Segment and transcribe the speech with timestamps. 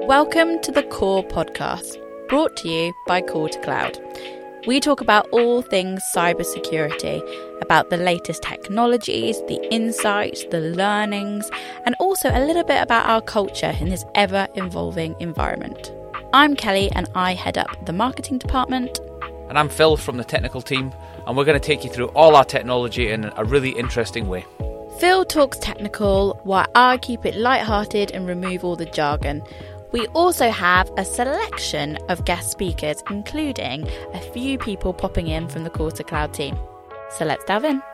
[0.00, 1.96] Welcome to the Core Podcast,
[2.28, 3.96] brought to you by Core to Cloud.
[4.66, 7.22] We talk about all things cybersecurity,
[7.62, 11.48] about the latest technologies, the insights, the learnings,
[11.86, 15.92] and also a little bit about our culture in this ever evolving environment.
[16.32, 18.98] I'm Kelly and I head up the marketing department.
[19.48, 20.92] And I'm Phil from the technical team,
[21.24, 24.44] and we're going to take you through all our technology in a really interesting way.
[24.98, 29.42] Phil talks technical, while I keep it light-hearted and remove all the jargon.
[29.94, 35.62] We also have a selection of guest speakers, including a few people popping in from
[35.62, 36.58] the to Cloud team.
[37.10, 37.93] So let's dive in.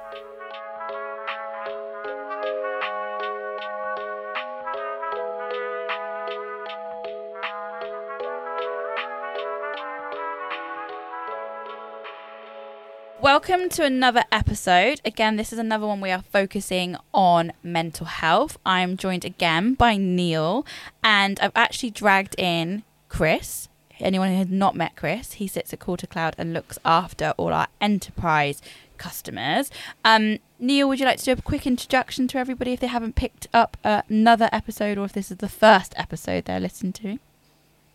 [13.33, 15.01] Welcome to another episode.
[15.05, 18.59] Again, this is another one we are focusing on mental health.
[18.67, 20.67] I'm joined again by Neil,
[21.05, 23.69] and I've actually dragged in Chris.
[24.01, 27.53] Anyone who has not met Chris, he sits at to Cloud and looks after all
[27.53, 28.61] our enterprise
[28.99, 29.71] customers.
[30.05, 33.15] Um, Neil, would you like to do a quick introduction to everybody if they haven't
[33.15, 37.21] picked up another episode or if this is the first episode they're listening to?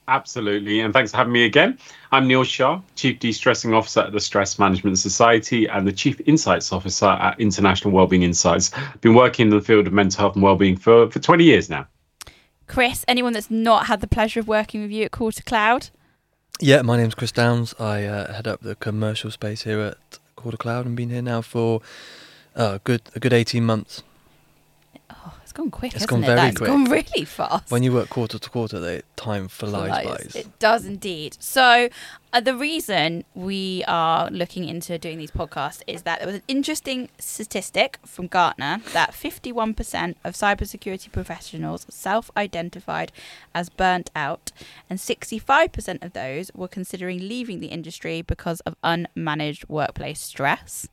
[0.08, 0.82] Absolutely.
[0.82, 1.78] And thanks for having me again.
[2.12, 6.72] I'm Neil Shah, Chief De-Stressing Officer at the Stress Management Society and the Chief Insights
[6.72, 8.72] Officer at International Wellbeing Insights.
[8.76, 11.70] I've been working in the field of mental health and wellbeing for, for 20 years
[11.70, 11.88] now.
[12.68, 15.90] Chris, anyone that's not had the pleasure of working with you at Core to Cloud?
[16.60, 17.74] Yeah, my name's Chris Downes.
[17.80, 21.22] I uh, head up the commercial space here at Core to Cloud and been here
[21.22, 21.82] now for
[22.56, 24.04] uh, a good a good 18 months.
[25.56, 25.94] Gone quick.
[25.94, 26.26] It's hasn't gone it?
[26.28, 26.68] very That's quick.
[26.68, 27.72] gone really fast.
[27.72, 30.34] When you work quarter to quarter, the time flies Flies.
[30.34, 30.40] by.
[30.42, 31.38] It does indeed.
[31.40, 31.88] So,
[32.34, 36.42] uh, the reason we are looking into doing these podcasts is that there was an
[36.50, 43.14] interesting statistic from Gartner that 51% of cybersecurity professionals self identified
[43.54, 44.52] as burnt out,
[44.90, 50.90] and 65% of those were considering leaving the industry because of unmanaged workplace stress.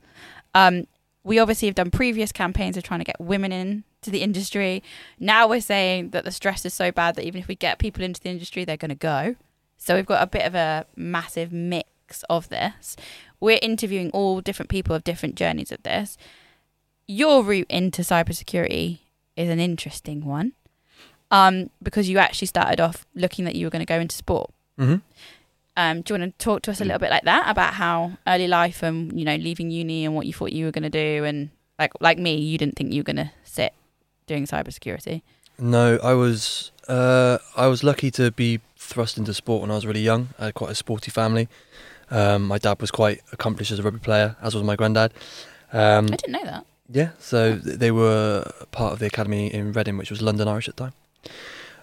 [0.55, 0.87] Um,
[1.25, 4.83] we obviously have done previous campaigns of trying to get women in to the industry.
[5.19, 8.05] Now we're saying that the stress is so bad that even if we get people
[8.05, 9.37] into the industry, they're going to go.
[9.79, 12.97] So we've got a bit of a massive mix of this.
[13.41, 16.17] We're interviewing all different people of different journeys of this.
[17.09, 19.01] Your route into cybersecurity
[19.37, 20.53] is an interesting one
[21.31, 24.51] um, because you actually started off looking that you were going to go into sport.
[24.79, 24.97] hmm
[25.77, 28.13] Um, do you want to talk to us a little bit like that about how
[28.27, 30.91] early life and you know leaving uni and what you thought you were going to
[30.91, 33.73] do and like like me, you didn't think you were going to sit
[34.27, 35.23] doing cybersecurity.
[35.59, 39.87] No, I was uh, I was lucky to be thrust into sport when I was
[39.87, 40.31] really young.
[40.39, 41.49] I had quite a sporty family.
[42.11, 45.13] Um, my dad was quite accomplished as a rugby player, as was my granddad.
[45.73, 46.67] Um, I didn't know that.
[46.91, 50.69] Yeah, so th- they were part of the academy in Reading, which was London Irish
[50.69, 50.93] at the time.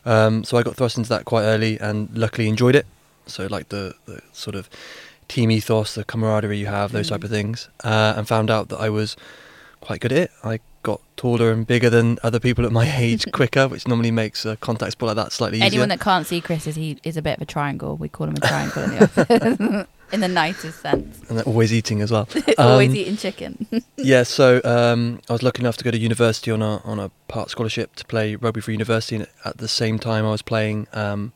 [0.05, 2.85] Um, so I got thrust into that quite early and luckily enjoyed it.
[3.25, 4.69] So like the, the sort of
[5.27, 7.09] team ethos, the camaraderie you have, those Mm.
[7.11, 9.15] type of things, uh, and found out that I was
[9.81, 10.31] quite good at it.
[10.43, 10.59] I
[10.91, 14.55] got taller and bigger than other people at my age quicker, which normally makes a
[14.57, 15.67] contact sport like that slightly easier.
[15.67, 17.95] Anyone that can't see Chris is he is a bit of a triangle.
[17.97, 19.87] We call him a triangle in the office.
[20.11, 21.19] in the nicest sense.
[21.29, 22.27] and they're always eating as well.
[22.57, 23.51] Always Um, eating chicken.
[23.95, 27.09] yeah, so um, I was lucky enough to go to university on a on a
[27.27, 30.87] part scholarship to play rugby for university, and at the same time I was playing
[30.93, 31.31] um,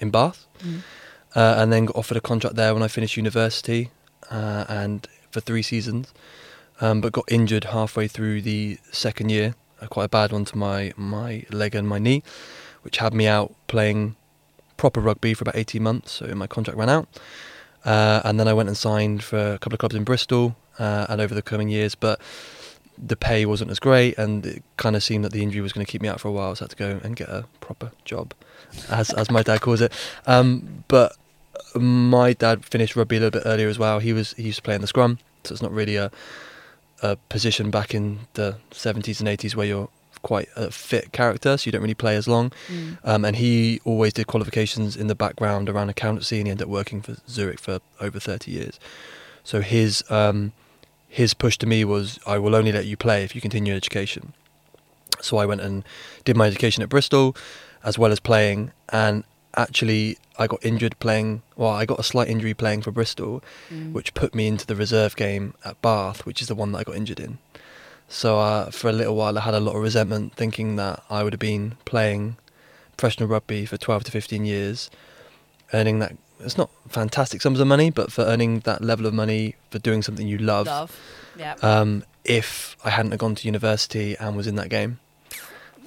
[0.00, 0.82] in Bath, Mm.
[1.34, 3.90] uh, and then got offered a contract there when I finished university,
[4.30, 4.98] uh, and
[5.32, 6.12] for three seasons,
[6.82, 10.58] um, but got injured halfway through the second year, uh, quite a bad one to
[10.58, 12.22] my my leg and my knee,
[12.82, 14.16] which had me out playing
[14.76, 16.12] proper rugby for about 18 months.
[16.12, 17.08] So my contract ran out.
[17.84, 21.06] Uh, and then I went and signed for a couple of clubs in Bristol uh,
[21.08, 22.20] and over the coming years, but
[22.98, 25.84] the pay wasn't as great, and it kind of seemed that the injury was going
[25.84, 27.46] to keep me out for a while, so I had to go and get a
[27.60, 28.34] proper job,
[28.88, 29.92] as as my dad calls it.
[30.26, 31.16] Um, but
[31.74, 33.98] my dad finished rugby a little bit earlier as well.
[33.98, 36.12] He was he used to play in the scrum, so it's not really a
[37.02, 39.88] a position back in the 70s and 80s where you're
[40.22, 42.52] quite a fit character, so you don't really play as long.
[42.68, 42.98] Mm.
[43.04, 46.70] Um, and he always did qualifications in the background around accountancy, and he ended up
[46.70, 48.80] working for Zurich for over 30 years.
[49.44, 50.52] So his um,
[51.08, 54.32] his push to me was, I will only let you play if you continue education.
[55.20, 55.84] So I went and
[56.24, 57.36] did my education at Bristol,
[57.84, 59.24] as well as playing, and
[59.56, 61.42] actually I got injured playing.
[61.56, 63.92] Well, I got a slight injury playing for Bristol, Mm.
[63.92, 66.84] which put me into the reserve game at Bath, which is the one that I
[66.84, 67.38] got injured in.
[68.08, 71.22] So uh, for a little while, I had a lot of resentment, thinking that I
[71.22, 72.36] would have been playing
[72.96, 74.90] professional rugby for 12 to 15 years,
[75.72, 76.16] earning that.
[76.40, 80.02] It's not fantastic sums of money, but for earning that level of money for doing
[80.02, 80.98] something you love, Love.
[81.38, 81.54] Yeah.
[81.62, 84.98] um, if I hadn't gone to university and was in that game.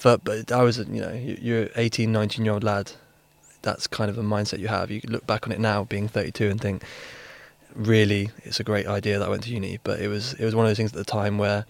[0.01, 2.93] But but I was, you know, you- you're 18, 19 year old lad.
[3.65, 4.89] That's kind of a mindset you have.
[4.91, 6.83] You look back on it now, being 32, and think,
[7.73, 9.79] really, it's a great idea that I went to uni.
[9.83, 11.65] But it was it was one of those things at the time where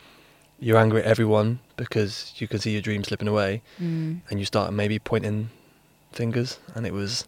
[0.60, 4.22] you're angry at everyone because you can see your dream slipping away, Mm.
[4.30, 5.50] and you start maybe pointing
[6.12, 6.60] fingers.
[6.76, 7.26] And it was,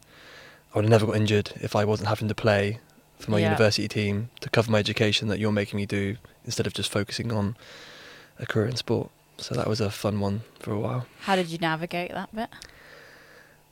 [0.74, 2.80] I would have never got injured if I wasn't having to play
[3.20, 3.46] for my Yeah.
[3.50, 7.32] university team to cover my education that you're making me do instead of just focusing
[7.32, 7.56] on
[8.40, 9.10] a career in sport.
[9.40, 11.06] So that was a fun one for a while.
[11.22, 12.50] How did you navigate that bit?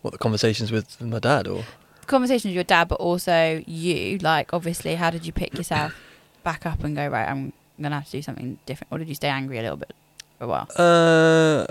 [0.06, 1.64] What the conversations with my dad or
[2.06, 4.20] Conversations with your dad, but also you.
[4.20, 5.96] Like, obviously, how did you pick yourself
[6.44, 7.28] back up and go right?
[7.28, 9.96] I'm gonna have to do something different, or did you stay angry a little bit
[10.38, 10.68] for a while?
[10.78, 11.66] Uh,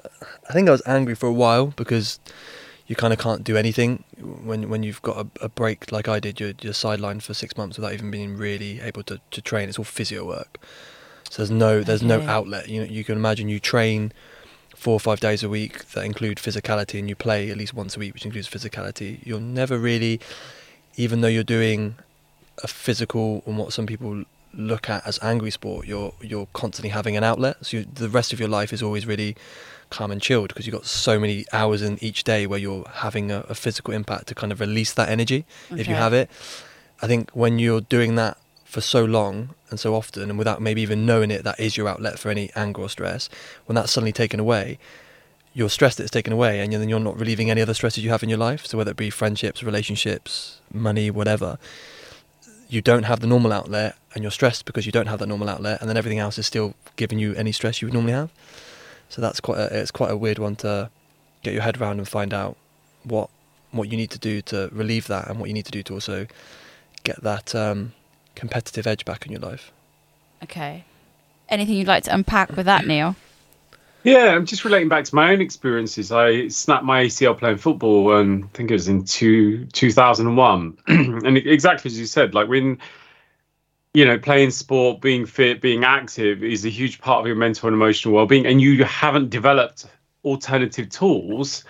[0.51, 2.19] I think I was angry for a while because
[2.89, 6.19] you kind of can't do anything when when you've got a, a break like I
[6.19, 6.41] did.
[6.41, 9.69] You're, you're sidelined for six months without even being really able to, to train.
[9.69, 10.59] It's all physio work,
[11.31, 12.69] so there's no there's no outlet.
[12.69, 14.13] You know, you can imagine you train
[14.85, 17.97] four or five days a week that include physicality, and you play at least once
[17.97, 19.19] a week, which includes physicality.
[19.25, 20.21] You're never really,
[20.97, 21.95] even though you're doing
[22.63, 27.17] a physical and what some people look at as angry sport, you're you're constantly having
[27.17, 27.57] an outlet.
[27.65, 29.37] So you, the rest of your life is always really
[29.89, 33.33] calm and chilled because you've got so many hours in each day where you're having
[33.33, 36.29] a, a physical impact to kind of release that energy if you have it.
[37.01, 38.37] I think when you're doing that
[38.75, 41.89] for so long and so often and without maybe even knowing it, that is your
[41.89, 43.29] outlet for any anger or stress.
[43.67, 44.81] When that's suddenly taken away,
[45.53, 48.25] your stress that's taken away, and then you're not relieving any other stresses you have
[48.25, 48.67] in your life.
[48.67, 51.57] So whether it be friendships, relationships, money, whatever,
[52.69, 55.49] you don't have the normal outlet, and you're stressed because you don't have that normal
[55.49, 58.31] outlet, and then everything else is still giving you any stress you would normally have.
[59.09, 60.91] So that's quite a, it's quite a weird one to
[61.45, 62.57] get your head around and find out
[63.05, 63.31] what
[63.71, 65.95] what you need to do to relieve that, and what you need to do to
[65.95, 66.27] also
[67.05, 67.93] get that um,
[68.35, 69.73] competitive edge back in your life.
[70.43, 70.85] Okay.
[71.49, 73.17] Anything you'd like to unpack with that, Neil?
[74.05, 76.13] Yeah, I'm just relating back to my own experiences.
[76.13, 80.79] I snapped my ACL playing football, and I think it was in two, 2001.
[80.87, 82.79] and exactly as you said, like when,
[83.95, 87.67] you know, playing sport, being fit, being active is a huge part of your mental
[87.67, 89.87] and emotional well being, and you haven't developed
[90.23, 91.65] alternative tools,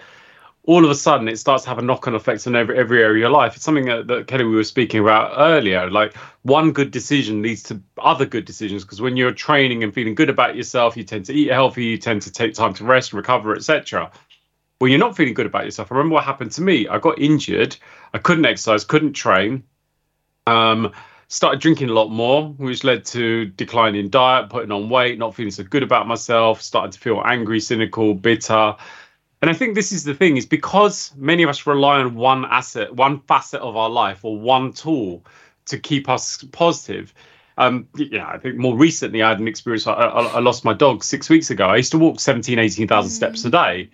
[0.66, 3.02] all of a sudden it starts to have a knock on effect on every, every
[3.02, 3.54] area of your life.
[3.54, 5.90] It's something that, that Kelly, we were speaking about earlier.
[5.90, 10.14] Like one good decision leads to other good decisions because when you're training and feeling
[10.14, 13.12] good about yourself, you tend to eat healthy, you tend to take time to rest,
[13.12, 14.10] and recover, etc.
[14.78, 16.88] When you're not feeling good about yourself, I remember what happened to me.
[16.88, 17.76] I got injured,
[18.14, 19.64] I couldn't exercise, couldn't train.
[20.46, 20.92] Um,
[21.28, 25.34] started drinking a lot more, which led to decline in diet, putting on weight, not
[25.34, 28.76] feeling so good about myself, started to feel angry, cynical, bitter.
[29.44, 32.46] And I think this is the thing is because many of us rely on one
[32.46, 35.22] asset, one facet of our life or one tool
[35.66, 37.12] to keep us positive.
[37.58, 39.86] Um, yeah, I think more recently I had an experience.
[39.86, 41.66] I, I, I lost my dog six weeks ago.
[41.66, 43.90] I used to walk 17, 18,000 steps a day.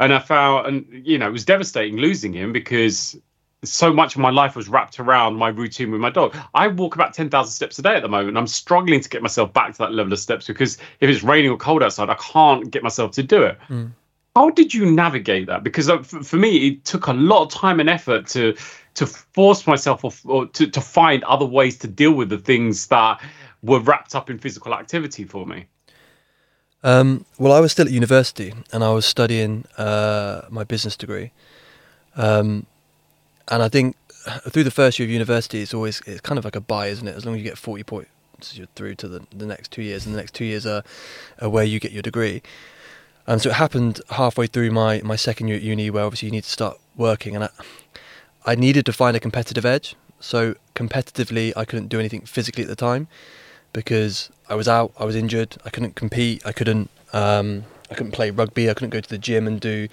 [0.00, 3.16] And I found, and you know, it was devastating losing him because
[3.62, 6.36] so much of my life was wrapped around my routine with my dog.
[6.52, 8.36] I walk about 10,000 steps a day at the moment.
[8.36, 11.52] I'm struggling to get myself back to that level of steps because if it's raining
[11.52, 13.58] or cold outside, I can't get myself to do it.
[14.36, 15.62] How did you navigate that?
[15.62, 18.56] Because uh, for me, it took a lot of time and effort to
[18.94, 22.86] to force myself or, or to, to find other ways to deal with the things
[22.88, 23.20] that
[23.62, 25.66] were wrapped up in physical activity for me.
[26.84, 31.32] Um, well, I was still at university and I was studying uh, my business degree.
[32.14, 32.66] Um,
[33.48, 33.96] and I think
[34.50, 37.06] through the first year of university, it's always it's kind of like a buy, isn't
[37.08, 37.16] it?
[37.16, 38.10] As long as you get 40 points,
[38.52, 40.82] you're through to the, the next two years, and the next two years are,
[41.40, 42.42] are where you get your degree.
[43.26, 46.32] And so it happened halfway through my, my second year at uni, where obviously you
[46.32, 47.50] need to start working, and I,
[48.44, 49.96] I needed to find a competitive edge.
[50.20, 53.08] So competitively, I couldn't do anything physically at the time
[53.72, 58.12] because I was out, I was injured, I couldn't compete, I couldn't, um, I couldn't
[58.12, 59.88] play rugby, I couldn't go to the gym and do,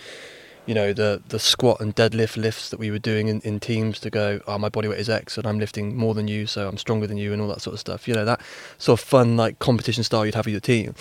[0.65, 3.99] you know, the the squat and deadlift lifts that we were doing in, in teams
[4.01, 6.67] to go, oh, my body weight is X and I'm lifting more than you, so
[6.67, 8.07] I'm stronger than you and all that sort of stuff.
[8.07, 8.41] You know, that
[8.77, 10.95] sort of fun like competition style you'd have with your team.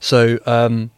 [0.00, 0.90] So um,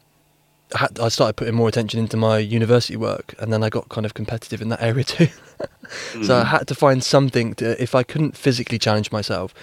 [0.74, 4.04] had, I started putting more attention into my university work, and then I got kind
[4.04, 5.28] of competitive in that area too.
[6.22, 6.46] so I hmm.
[6.48, 9.54] had to find something to, if I couldn't physically challenge myself,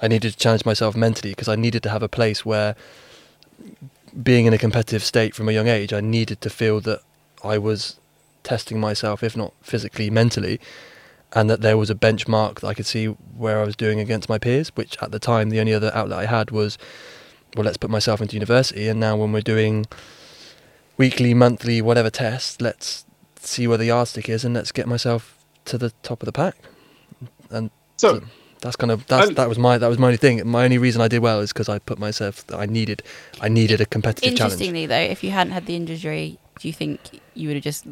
[0.00, 2.74] I needed to challenge myself mentally because I needed to have a place where,
[4.22, 7.00] being in a competitive state from a young age, I needed to feel that
[7.42, 7.96] I was
[8.42, 10.60] testing myself, if not physically, mentally,
[11.32, 14.28] and that there was a benchmark that I could see where I was doing against
[14.28, 16.76] my peers, which at the time the only other outlet I had was,
[17.56, 18.88] well, let's put myself into university.
[18.88, 19.86] And now when we're doing
[20.96, 22.60] weekly, monthly, whatever test.
[22.60, 23.04] let's
[23.40, 26.56] see where the yardstick is and let's get myself to the top of the pack.
[27.50, 28.26] And So, so
[28.60, 30.46] that's kind of that's, that was my that was my only thing.
[30.48, 32.44] My only reason I did well is because I put myself.
[32.52, 33.02] I needed
[33.40, 34.52] I needed a competitive challenge.
[34.52, 37.86] Interestingly, though, if you hadn't had the injury, do you think you would have just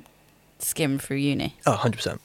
[0.59, 1.57] skimmed through uni?
[1.66, 2.21] Oh, 100 percent.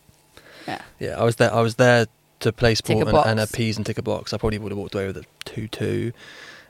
[0.68, 0.82] Yeah.
[1.00, 1.54] Yeah, I was there.
[1.54, 2.08] I was there
[2.42, 3.52] to play Tick a sport and, and box.
[3.52, 4.34] appease and tick a box.
[4.34, 6.12] I probably would have walked away with a two-two,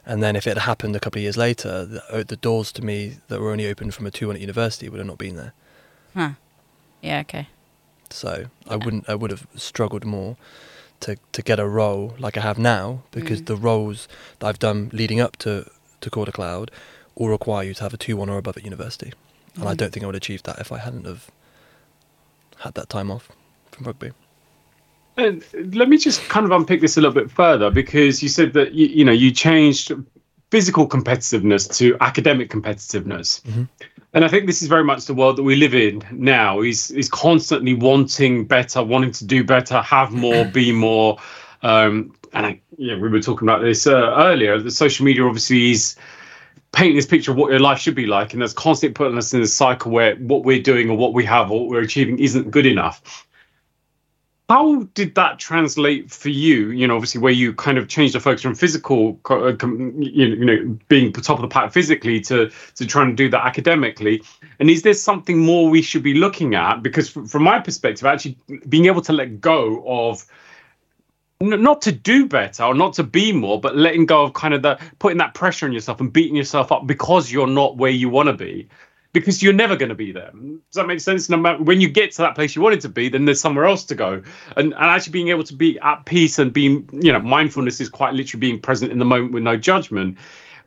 [0.06, 2.72] and then if it had happened a couple of years later, the, uh, the doors
[2.74, 5.36] to me that were only open from a two-one at university would have not been
[5.36, 5.54] there.
[6.14, 6.32] Huh.
[7.02, 7.20] Yeah.
[7.22, 7.48] Okay.
[8.10, 9.10] So I wouldn't.
[9.10, 10.38] I would have struggled more
[11.02, 13.46] to to get a role like I have now because Mm.
[13.48, 14.08] the roles
[14.40, 15.70] that I've done leading up to
[16.02, 16.72] to Core to Cloud
[17.16, 19.12] all require you to have a two-one or above at university,
[19.56, 19.78] and I Mm.
[19.78, 21.24] don't think I would have achieved that if I hadn't have
[22.60, 23.30] had that time off
[23.72, 24.12] from rugby.
[25.18, 25.44] And
[25.76, 28.74] let me just kind of unpick this a little bit further because you said that
[28.74, 29.92] you, you know you changed
[30.52, 33.68] physical competitiveness to academic competitiveness, Mhm.
[34.14, 36.62] and I think this is very much the world that we live in now.
[36.62, 41.18] Is is constantly wanting better, wanting to do better, have more, be more,
[41.64, 44.60] um, and I, yeah, we were talking about this uh, earlier.
[44.60, 45.96] The social media obviously is
[46.74, 49.34] painting this picture of what your life should be like, and that's constantly putting us
[49.34, 52.20] in a cycle where what we're doing or what we have or what we're achieving
[52.20, 53.25] isn't good enough.
[54.48, 56.70] How did that translate for you?
[56.70, 60.28] You know, obviously, where you kind of changed the focus from physical, uh, com- you
[60.28, 63.44] know, you know, being top of the pack physically to to trying to do that
[63.44, 64.22] academically.
[64.60, 66.84] And is there something more we should be looking at?
[66.84, 68.38] Because from my perspective, actually
[68.70, 70.24] being able to let go of
[71.42, 74.62] not to do better or not to be more, but letting go of kind of
[74.62, 78.10] the putting that pressure on yourself and beating yourself up because you're not where you
[78.10, 78.70] want to be.
[79.16, 80.32] Because you're never going to be there.
[80.32, 81.30] Does that make sense?
[81.30, 83.66] No matter when you get to that place you wanted to be, then there's somewhere
[83.66, 84.22] else to go.
[84.58, 87.90] And, and actually being able to be at peace and being, you know, mindfulness is
[87.90, 90.18] quite literally being present in the moment with no judgment,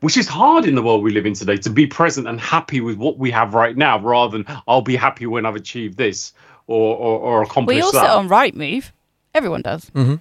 [0.00, 2.80] which is hard in the world we live in today to be present and happy
[2.80, 6.32] with what we have right now, rather than I'll be happy when I've achieved this
[6.66, 8.02] or or, or accomplished We all that.
[8.02, 8.90] sit on Rightmove.
[9.34, 9.90] Everyone does.
[9.90, 10.16] Mm-hmm.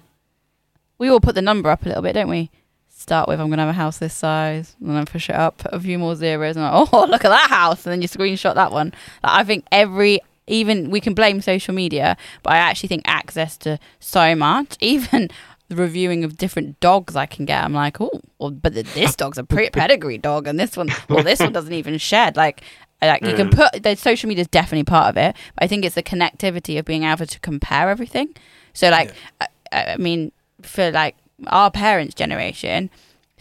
[0.98, 2.50] We all put the number up a little bit, don't we?
[2.98, 5.78] Start with I'm gonna have a house this size, and then push it up a
[5.78, 8.72] few more zeros, and like, oh look at that house, and then you screenshot that
[8.72, 8.88] one.
[9.22, 13.56] Like, I think every even we can blame social media, but I actually think access
[13.58, 15.30] to so much, even
[15.68, 17.62] the reviewing of different dogs I can get.
[17.62, 21.38] I'm like, oh, well, but this dog's a pedigree dog, and this one, well, this
[21.38, 22.36] one doesn't even shed.
[22.36, 22.62] Like,
[23.00, 25.84] like you can put the social media is definitely part of it, but I think
[25.84, 28.34] it's the connectivity of being able to compare everything.
[28.72, 31.14] So, like, I, I mean, for like
[31.46, 32.90] our parents' generation,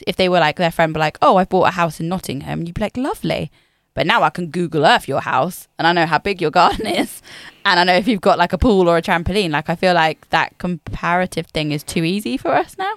[0.06, 2.63] if they were like their friend were like, "Oh, I bought a house in Nottingham,"
[2.63, 3.51] you'd be like, "Lovely."
[3.94, 6.86] But now I can Google Earth your house, and I know how big your garden
[6.86, 7.22] is,
[7.66, 9.50] and I know if you've got like a pool or a trampoline.
[9.51, 12.94] Like I feel like that comparative thing is too easy for us now.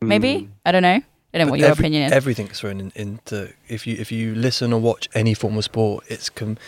[0.00, 0.50] Maybe hmm.
[0.66, 1.00] I don't know.
[1.34, 2.12] I don't know what your every- opinion is.
[2.12, 6.04] Everything's thrown in, into if you if you listen or watch any form of sport,
[6.08, 6.58] it's com-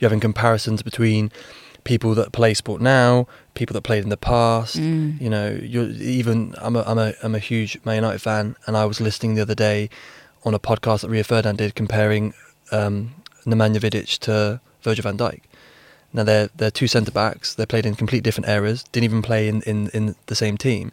[0.00, 1.30] you're having comparisons between
[1.88, 4.76] people that play sport now, people that played in the past.
[4.76, 5.18] Mm.
[5.18, 8.76] You know, you're even I'm a I'm a I'm a huge Man United fan, and
[8.76, 9.88] I was listening the other day
[10.44, 12.34] on a podcast that Rio Ferdinand did comparing
[12.72, 13.14] um,
[13.46, 15.40] Nemanja Vidic to Virgil van Dijk.
[16.12, 17.54] Now they're they're two centre backs.
[17.54, 18.82] They played in completely different eras.
[18.92, 20.92] Didn't even play in, in, in the same team,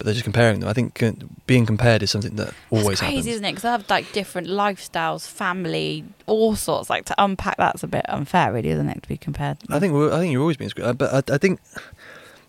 [0.00, 0.68] but they're just comparing them.
[0.70, 0.98] I think
[1.46, 3.26] being compared is something that always it's crazy, happens.
[3.26, 3.50] isn't it?
[3.50, 6.88] Because I have like different lifestyles, family, all sorts.
[6.88, 9.02] Like to unpack that's a bit unfair, really, isn't it?
[9.02, 9.58] To be compared.
[9.68, 11.60] I think I think you're always being scrutinized, but I, I think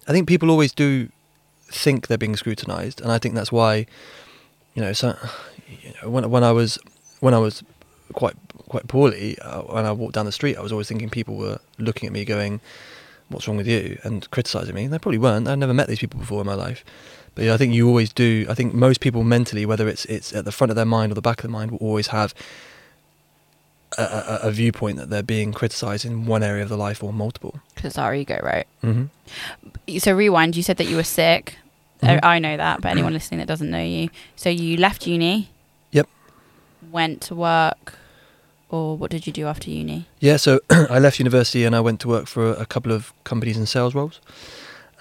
[0.07, 1.09] I think people always do
[1.67, 3.85] think they're being scrutinized, and I think that's why
[4.73, 5.17] you know, so
[5.67, 6.79] you know, when when I was
[7.19, 7.63] when I was
[8.13, 8.35] quite
[8.69, 11.59] quite poorly, uh, when I walked down the street, I was always thinking people were
[11.77, 12.61] looking at me, going,
[13.31, 14.83] "What's wrong with you?" and criticizing me.
[14.85, 15.47] And they probably weren't.
[15.47, 16.83] I'd never met these people before in my life.
[17.35, 18.45] But yeah, I think you always do.
[18.49, 21.15] I think most people mentally, whether it's it's at the front of their mind or
[21.15, 22.33] the back of their mind, will always have
[23.97, 27.11] a, a, a viewpoint that they're being criticised in one area of their life or
[27.13, 27.59] multiple.
[27.75, 28.67] Because our ego, right?
[28.83, 29.97] Mm-hmm.
[29.97, 30.55] So rewind.
[30.55, 31.55] You said that you were sick.
[32.03, 32.19] I- Mhm.
[32.23, 35.49] I know that, but anyone listening that doesn't know you, so you left uni.
[35.91, 36.07] Yep.
[36.91, 37.93] Went to work,
[38.71, 40.07] or what did you do after uni?
[40.19, 43.57] Yeah, so I left university and I went to work for a couple of companies
[43.57, 44.19] in sales roles.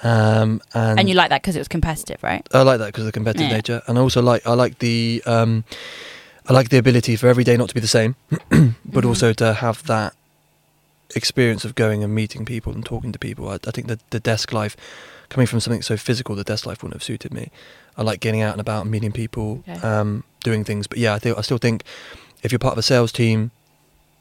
[0.02, 2.46] Um, and, And you like that because it was competitive, right?
[2.52, 3.56] I like that because of the competitive Yeah.
[3.56, 5.64] nature, and I also like I like the um,
[6.48, 8.16] I like the ability for every day not to be the same,
[8.84, 9.08] but Mhm.
[9.08, 10.14] also to have that
[11.14, 13.48] experience of going and meeting people and talking to people.
[13.48, 14.76] I, I think that the desk life,
[15.28, 17.50] coming from something so physical, the desk life wouldn't have suited me.
[17.98, 19.86] I like getting out and about, and meeting people, Okay.
[19.86, 20.86] um, doing things.
[20.86, 21.82] But yeah, I think I still think
[22.42, 23.50] if you're part of a sales team,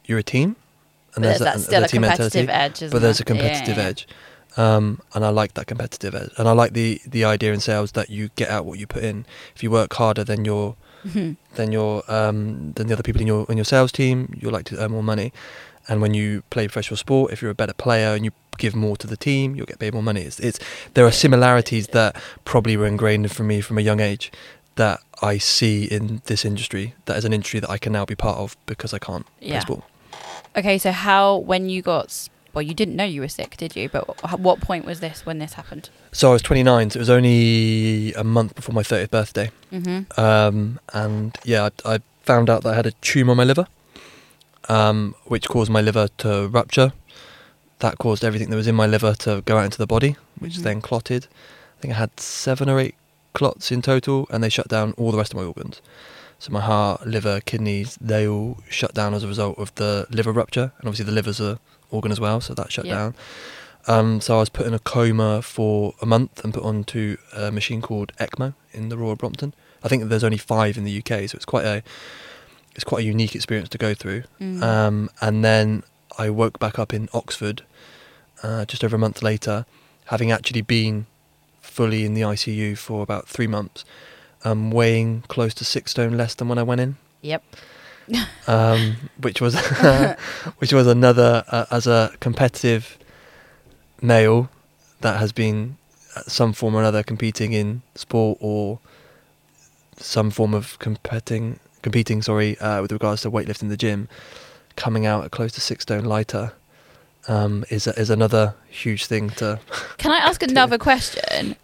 [0.10, 0.56] you're a team,
[1.14, 3.78] But there's that and still a team mentality competitive edge, isn't but there's a competitive
[3.78, 3.84] yeah.
[3.90, 4.08] edge
[4.58, 7.92] um, and I like that competitive edge and I like the the idea in sales
[7.94, 9.26] that you get out what you put in
[9.56, 10.76] if you work harder than your
[11.06, 11.38] Mhm.
[11.56, 14.66] than your um, than the other people in your in your sales team you'll like
[14.66, 15.32] to earn more money
[15.88, 18.98] and when you play professional sport if you're a better player and you give more
[18.98, 20.60] to the team you'll get paid more money it's, it's
[20.96, 22.12] there are similarities that
[22.44, 24.30] probably were ingrained for me from a young age
[24.76, 28.16] that I see in this industry that is an industry that I can now be
[28.16, 29.52] part of because I can't Yeah.
[29.52, 29.84] play sport
[30.58, 33.90] Okay, so how when you got well, you didn't know you were sick, did you?
[33.90, 35.90] But wh- what point was this when this happened?
[36.12, 39.52] So I was 29, so it was only a month before my 30th birthday.
[39.72, 40.20] Mm-hmm.
[40.20, 43.68] Um, and yeah, I, I found out that I had a tumour on my liver,
[44.68, 46.92] um, which caused my liver to rupture.
[47.80, 50.56] That caused everything that was in my liver to go out into the body, which
[50.58, 50.64] Mhm.
[50.64, 51.28] then clotted.
[51.78, 52.96] I think I had seven or eight
[53.34, 55.82] clots in total, and they shut down all the rest of my organs.
[56.40, 60.32] So my heart, liver, kidneys, they all shut down as a result of the liver
[60.32, 61.60] rupture, and obviously the liver's a
[61.92, 62.96] organ as well, so that shut Yeah.
[62.96, 63.16] down.
[63.88, 67.52] Um, so I was put in a coma for a month and put onto a
[67.52, 69.54] machine called ECMO in the Royal Brompton.
[69.84, 71.84] I think there's only five in the UK, so it's quite a
[72.76, 74.24] it's quite a unique experience to go through.
[74.40, 74.62] Mm.
[74.62, 75.84] Um, and then
[76.18, 77.64] I woke back up in Oxford
[78.44, 79.66] uh, just over a month later,
[80.06, 81.08] having actually been
[81.62, 83.84] fully in the ICU for about three months,
[84.44, 87.44] um, weighing close to six stone less than when I went in Yep.
[88.48, 89.56] um, which was
[90.60, 92.98] which was another uh, as a competitive
[94.02, 94.50] male
[95.02, 95.78] that has been
[96.16, 98.80] at some form or another competing in sport or
[99.98, 104.08] some form of competing competing sorry uh, with regards to weightlifting in the gym
[104.76, 106.54] coming out at close to six stone lighter
[107.28, 109.60] um, is is another huge thing to
[109.98, 111.56] Can I ask another question?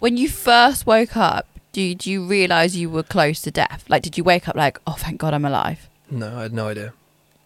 [0.00, 3.84] When you first woke up, did you realise you were close to death?
[3.88, 5.88] Like, did you wake up like, oh, thank God I'm alive?
[6.10, 6.92] no I had no idea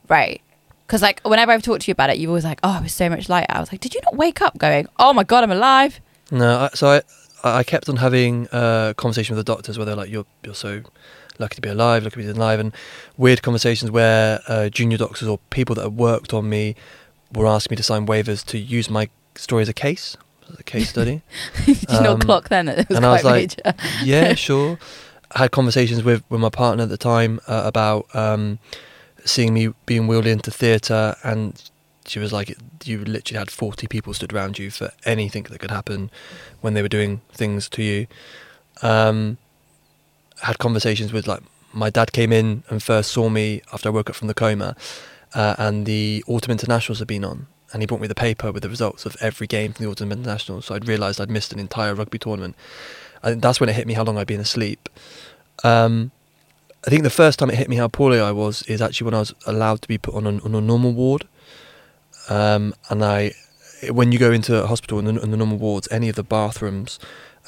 [0.09, 0.40] Right.
[0.87, 2.93] Because, like, whenever I've talked to you about it, you've always like, oh, it was
[2.93, 3.47] so much lighter.
[3.49, 5.99] I was like, did you not wake up going, oh my God, I'm alive?
[6.31, 7.02] No, I, so I
[7.45, 10.83] I kept on having a conversation with the doctors where they're like, "You're you're so
[11.38, 12.73] lucky to be alive, lucky to be alive," and
[13.19, 16.75] weird conversations where uh, junior doctors or people that have worked on me
[17.35, 20.16] were asking me to sign waivers to use my story as a case,
[20.52, 21.22] as a case study.
[21.64, 23.88] did you Um, not clock then that it was and I was quite like, major?
[24.04, 24.78] yeah, sure.
[25.32, 28.58] I had conversations with, with my partner at the time uh, about um,
[29.24, 31.60] seeing me being wheeled into theatre, and
[32.06, 35.70] she was like, "You literally had forty people stood around you for anything that could
[35.72, 36.10] happen
[36.60, 38.06] when they were doing things to you."
[38.83, 39.38] Um,
[40.42, 41.40] had conversations with like
[41.72, 44.76] my dad came in and first saw me after I woke up from the coma,
[45.35, 48.62] uh, and the autumn internationals had been on, and he brought me the paper with
[48.62, 50.64] the results of every game from the autumn internationals.
[50.66, 52.56] So I'd realised I'd missed an entire rugby tournament.
[53.22, 54.88] Think that's when it hit me how long I'd been asleep.
[55.62, 56.12] Um,
[56.87, 59.14] I think the first time it hit me how poorly I was is actually when
[59.14, 61.26] I was allowed to be put on a, on a normal ward.
[62.28, 63.32] Um, and I,
[63.90, 66.22] when you go into a hospital in the, in the normal wards, any of the
[66.22, 66.98] bathrooms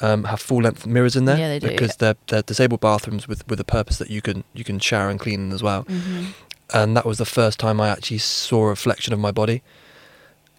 [0.00, 1.96] um, have full length mirrors in there Yeah, they do, because yeah.
[1.98, 5.20] they're they're disabled bathrooms with with a purpose that you can you can shower and
[5.20, 5.84] clean as well.
[5.84, 6.34] Mhm.
[6.74, 9.62] And that was the first time I actually saw a reflection of my body,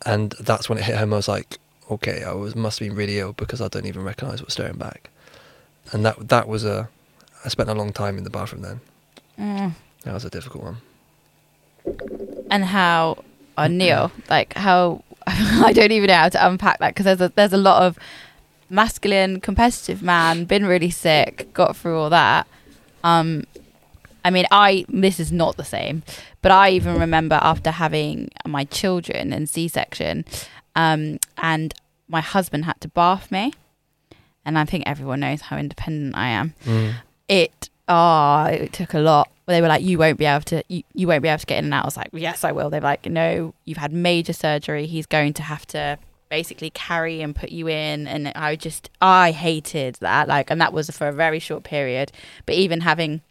[0.08, 1.14] and that's when it hit home.
[1.14, 1.58] I was like,
[1.92, 4.78] okay, I was must have been really ill because I don't even recognise what's staring
[4.78, 5.10] back.
[5.92, 6.90] And that that was a,
[7.44, 8.80] I spent a long time in the bathroom then.
[9.38, 9.74] Mm.
[10.04, 10.78] That was a difficult one.
[12.50, 13.24] And how,
[13.58, 17.34] uh, Neil, like, how, I don't even know how to unpack that because there's a,
[17.36, 18.00] there's a lot of
[18.70, 22.48] masculine, competitive man, been really sick, got through all that.
[23.04, 23.46] Um,
[24.28, 26.04] I mean, I this is not the same,
[26.42, 30.26] but I even remember after having my children and C-section,
[30.76, 31.74] um, and
[32.10, 33.54] my husband had to bath me,
[34.44, 36.54] and I think everyone knows how independent I am.
[37.30, 39.30] It oh, it took a lot.
[39.46, 41.60] They were like, "You won't be able to, you, you won't be able to get
[41.60, 44.34] in and out." I was like, "Yes, I will." They're like, "No, you've had major
[44.34, 44.88] surgery.
[44.88, 45.98] He's going to have to."
[46.30, 50.74] basically carry and put you in and i just i hated that like and that
[50.74, 52.12] was for a very short period
[52.46, 53.22] but even having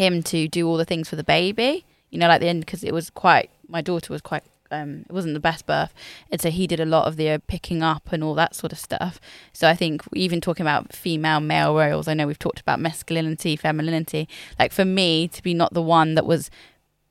[0.00, 2.82] him to do all the things for the baby you know like the end because
[2.82, 5.92] it was quite my daughter was quite um it wasn't the best birth
[6.30, 8.72] and so he did a lot of the uh, picking up and all that sort
[8.72, 9.20] of stuff.
[9.52, 13.56] So i think even talking about female male roles i know we've talked about masculinity
[13.56, 14.26] femininity
[14.58, 16.50] like for me to be not the one that was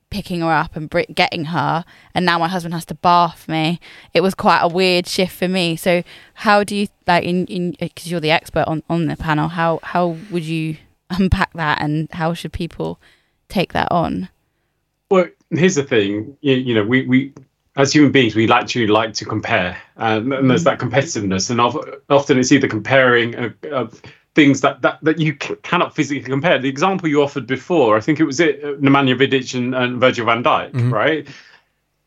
[0.10, 3.80] picking her up and getting her and now my husband has to bath me
[4.14, 5.76] it was quite a weird shift for me.
[5.76, 9.50] So how do you like in in because you're the expert on on the panel
[9.50, 10.78] how how would you
[11.10, 13.00] unpack that and how should people
[13.48, 14.30] take that on
[15.10, 16.38] Well, here's the thing.
[16.42, 17.34] You, you know, we, we
[17.76, 21.50] as human beings, we actually like to compare, um, and there's that competitiveness.
[21.50, 21.78] And of,
[22.10, 23.88] often it's either comparing uh, uh,
[24.36, 26.60] things that, that, that you c- cannot physically compare.
[26.60, 30.00] The example you offered before, I think it was it, uh, Nemanja Vidic and, and
[30.00, 31.28] Virgil van Dijk, right?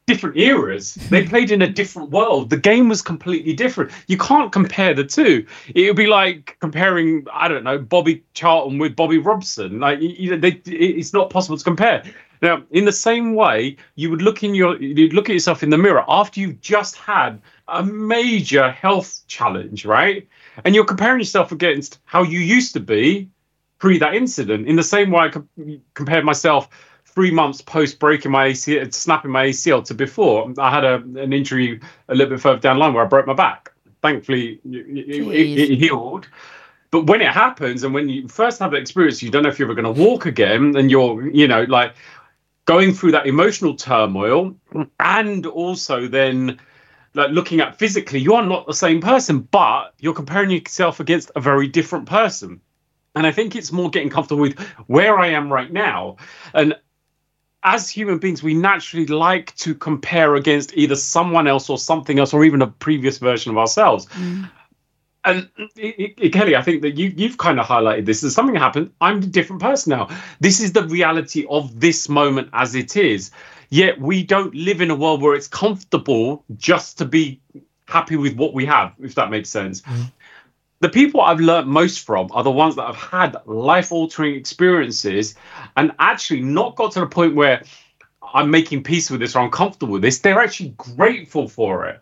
[0.07, 0.95] Different eras.
[0.95, 1.29] They hmm.
[1.29, 2.51] played in a different world.
[2.51, 3.93] The game was completely different.
[4.09, 5.47] You can't compare the two.
[5.75, 9.81] It would be like comparing, I don't know, Bobby Charlton with Bobby Robson.
[9.81, 12.03] Like, you know, they, it's not possible to compare.
[12.43, 15.71] Now, in the same way, you would look in your, you'd look at yourself in
[15.71, 20.27] the mirror after you've just had a major health challenge, right?
[20.65, 23.31] And you're comparing yourself against how you used to be
[23.79, 24.67] pre that incident.
[24.67, 25.49] In the same way, I com-
[25.95, 26.69] compared myself
[27.15, 31.33] three months post breaking my ACL, snapping my ACL to before, I had a, an
[31.33, 33.73] injury a little bit further down the line where I broke my back.
[34.01, 36.29] Thankfully, it, it, it healed.
[36.91, 39.59] But when it happens, and when you first have that experience, you don't know if
[39.59, 41.95] you're ever going to walk again, and you're, you know, like
[42.65, 44.55] going through that emotional turmoil,
[45.01, 46.59] and also then
[47.15, 51.31] like looking at physically, you are not the same person, but you're comparing yourself against
[51.37, 52.61] a very different person.
[53.15, 56.17] And I think it's more getting comfortable with where I am right now.
[56.55, 56.75] And
[57.65, 62.35] as human beings, we naturally like to compare against either someone else or something else,
[62.35, 64.07] or even a previous version of ourselves.
[64.07, 64.51] Mm.
[65.25, 68.25] And it, it, Kelly, I think that you you've kind of highlighted this.
[68.25, 70.09] As something happened, I'm a different person now.
[70.41, 73.31] This is the reality of this moment as it is.
[73.71, 77.41] Yet we don't live in a world where it's comfortable just to be
[77.87, 79.83] happy with what we have, if that makes sense.
[79.83, 80.03] Mm-hmm.
[80.83, 85.37] The people I've learned most from are the ones that have had life altering experiences
[85.77, 87.63] and actually not got to the point where
[88.35, 90.19] I'm making peace with this or I'm comfortable with this.
[90.19, 92.01] They're actually grateful for it.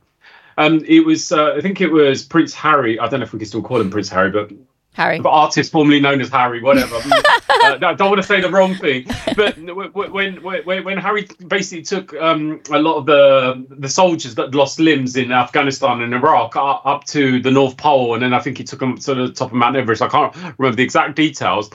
[0.56, 2.98] Um, it was, uh, I think it was Prince Harry.
[2.98, 4.50] I don't know if we can still call him Prince Harry, but
[4.92, 5.20] Harry.
[5.20, 6.96] But artist formerly known as Harry, whatever.
[6.96, 9.06] uh, I don't want to say the wrong thing.
[9.36, 9.56] But
[9.94, 14.80] when when, when Harry basically took um, a lot of the the soldiers that lost
[14.80, 18.64] limbs in Afghanistan and Iraq up to the North Pole, and then I think he
[18.64, 20.02] took them to the top of Mount Everest.
[20.02, 21.70] I can't remember the exact details.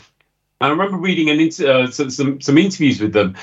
[0.61, 3.35] I remember reading an uh, some some interviews with them,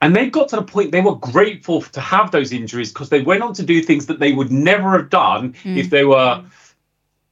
[0.00, 3.22] and they got to the point they were grateful to have those injuries because they
[3.22, 5.76] went on to do things that they would never have done mm.
[5.76, 6.44] if they were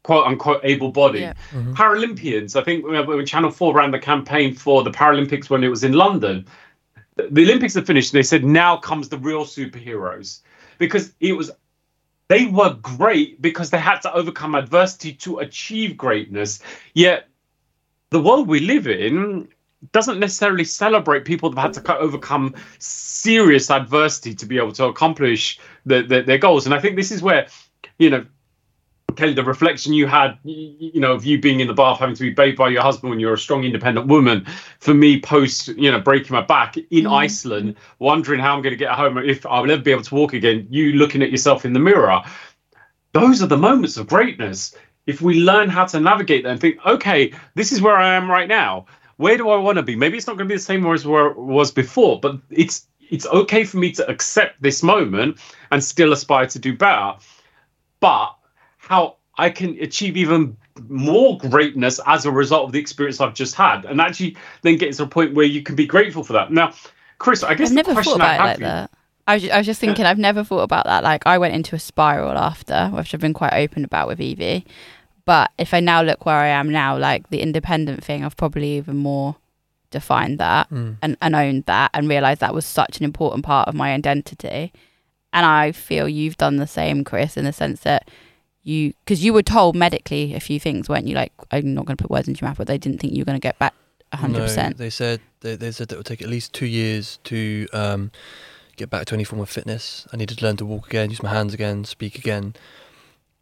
[0.07, 1.23] quote unquote able bodied.
[1.23, 1.33] Yeah.
[1.51, 1.75] Mm-hmm.
[1.75, 5.83] Paralympians, I think when Channel 4 ran the campaign for the Paralympics when it was
[5.83, 6.47] in London,
[7.17, 8.13] the Olympics had finished.
[8.13, 10.43] They said, now comes the real superheroes.
[10.79, 11.51] Because it was,
[12.29, 16.61] they were great because they had to overcome adversity to achieve greatness.
[16.95, 17.27] Yet
[18.11, 19.49] the world we live in
[19.91, 25.59] doesn't necessarily celebrate people that had to overcome serious adversity to be able to accomplish
[25.85, 26.65] the, the, their goals.
[26.65, 27.49] And I think this is where,
[27.99, 28.25] you know,
[29.17, 32.23] Kelly, the reflection you had, you know, of you being in the bath, having to
[32.23, 34.47] be bathed by your husband when you're a strong, independent woman.
[34.79, 37.13] For me, post, you know, breaking my back in mm.
[37.13, 40.15] Iceland, wondering how I'm going to get home, if I will ever be able to
[40.15, 40.67] walk again.
[40.71, 42.23] You looking at yourself in the mirror.
[43.13, 44.75] Those are the moments of greatness.
[45.07, 48.31] If we learn how to navigate them and think, okay, this is where I am
[48.31, 48.87] right now.
[49.17, 49.97] Where do I want to be?
[49.97, 52.87] Maybe it's not going to be the same as where it was before, but it's
[53.11, 55.39] it's okay for me to accept this moment
[55.71, 57.15] and still aspire to do better.
[58.01, 58.36] But
[58.87, 60.57] how I can achieve even
[60.89, 64.95] more greatness as a result of the experience I've just had, and actually then get
[64.95, 66.51] to a point where you can be grateful for that.
[66.53, 66.73] Now,
[67.19, 68.91] Chris, I guess I've never thought about it like you, that.
[69.27, 70.07] I was, I was just thinking.
[70.07, 71.03] I've never thought about that.
[71.03, 74.67] Like, I went into a spiral after, which I've been quite open about with Evie.
[75.25, 78.77] But if I now look where I am now, like the independent thing, I've probably
[78.77, 79.35] even more
[79.91, 80.97] defined that mm.
[81.03, 84.73] and, and owned that and realized that was such an important part of my identity.
[85.33, 88.09] And I feel you've done the same, Chris, in the sense that
[88.67, 91.15] you because you were told medically a few things, weren't you?
[91.15, 93.21] Like I'm not going to put words into your mouth, but they didn't think you
[93.21, 93.75] were going to get back
[94.11, 94.33] 100.
[94.33, 97.69] No, percent they said they, they said it would take at least two years to
[97.73, 98.11] um,
[98.77, 100.07] get back to any form of fitness.
[100.13, 102.55] I needed to learn to walk again, use my hands again, speak again.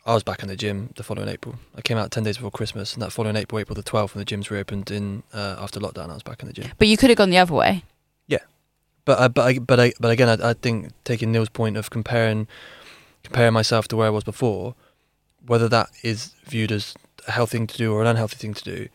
[0.06, 1.54] I was back in the gym the following April.
[1.74, 4.22] I came out ten days before Christmas, and that following April, April the twelfth, when
[4.22, 6.70] the gyms reopened in uh, after lockdown, I was back in the gym.
[6.76, 7.84] But you could have gone the other way.
[8.26, 8.40] Yeah,
[9.06, 11.88] but I, but I, but I, but again, I, I think taking Neil's point of
[11.88, 12.46] comparing
[13.22, 14.74] comparing myself to where I was before,
[15.46, 16.94] whether that is viewed as
[17.26, 18.88] a healthy thing to do or an unhealthy thing to do,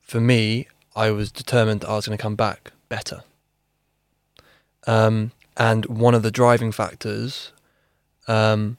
[0.00, 3.22] for me, I was determined that I was going to come back better.
[4.86, 7.52] Um, and one of the driving factors
[8.28, 8.78] um,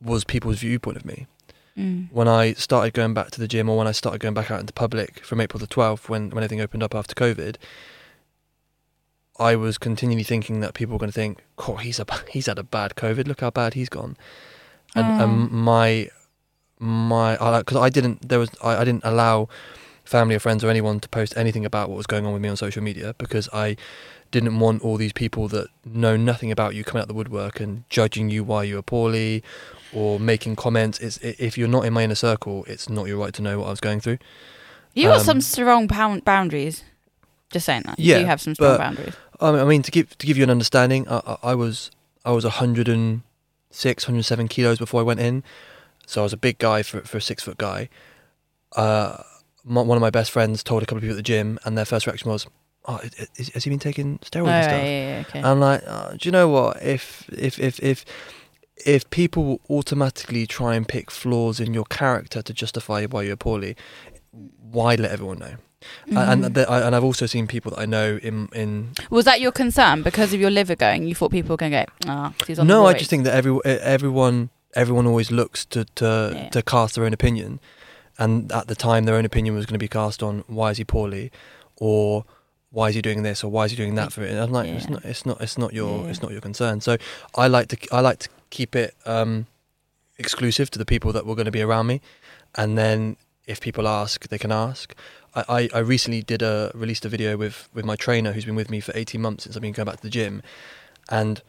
[0.00, 1.26] was people's viewpoint of me.
[1.76, 2.08] Mm.
[2.10, 4.60] When I started going back to the gym, or when I started going back out
[4.60, 7.56] into public from April the twelfth, when when everything opened up after COVID,
[9.38, 12.58] I was continually thinking that people were going to think, "Oh, he's a he's had
[12.58, 13.26] a bad COVID.
[13.26, 14.16] Look how bad he's gone."
[14.94, 15.22] And, mm.
[15.22, 16.08] and my
[16.78, 19.48] my because I, I, didn't there was I, I didn't allow
[20.04, 22.48] family or friends or anyone to post anything about what was going on with me
[22.48, 23.76] on social media because I
[24.30, 27.84] didn't want all these people that know nothing about you coming out the woodwork and
[27.90, 29.42] judging you why you were poorly
[29.92, 30.98] or making comments.
[31.00, 33.66] It's if you're not in my inner circle, it's not your right to know what
[33.66, 34.18] I was going through.
[34.94, 36.84] You got um, some strong boundaries.
[37.50, 37.98] Just saying that.
[37.98, 39.14] Yeah, you have some strong boundaries.
[39.40, 41.90] I mean, to give to give you an understanding, I, I, I was
[42.24, 43.22] I was a hundred and
[43.70, 45.42] six, 107 kilos before I went in.
[46.06, 47.88] So I was a big guy for, for a six foot guy.
[48.76, 49.22] Uh,
[49.64, 51.76] my, one of my best friends told a couple of people at the gym, and
[51.76, 52.46] their first reaction was,
[52.86, 53.00] "Oh,
[53.36, 55.42] is, has he been taking steroids oh, and stuff?" Yeah, yeah, okay.
[55.42, 56.82] I'm like, oh, do you know what?
[56.82, 58.04] If if if if
[58.86, 63.76] if people automatically try and pick flaws in your character to justify why you're poorly,
[64.32, 65.56] why let everyone know?
[65.80, 66.16] Mm-hmm.
[66.18, 68.90] and the, I, and I've also seen people that I know in in.
[69.08, 71.06] Was that your concern because of your liver going?
[71.06, 73.34] You thought people were going to go, ah, he's on No, I just think that
[73.34, 76.48] every everyone everyone always looks to to, Yeah.
[76.50, 77.60] to cast their own opinion,
[78.18, 80.76] and at the time their own opinion was going to be cast on why is
[80.76, 81.32] he poorly,
[81.76, 82.24] or
[82.70, 84.30] why is he doing this, or why is he doing that for it.
[84.30, 86.10] And I'm like, it's not it's not it's not your Yeah.
[86.10, 86.82] it's not your concern.
[86.82, 86.98] So
[87.34, 89.46] I like to I like to keep it um,
[90.18, 92.00] exclusive to the people that were going to be around me,
[92.54, 93.16] and then
[93.46, 94.94] if people ask, they can ask.
[95.34, 98.70] I, I, recently did a released a video with, with my trainer who's been with
[98.70, 100.42] me for 18 months since I've been going back to the gym,
[101.08, 101.40] and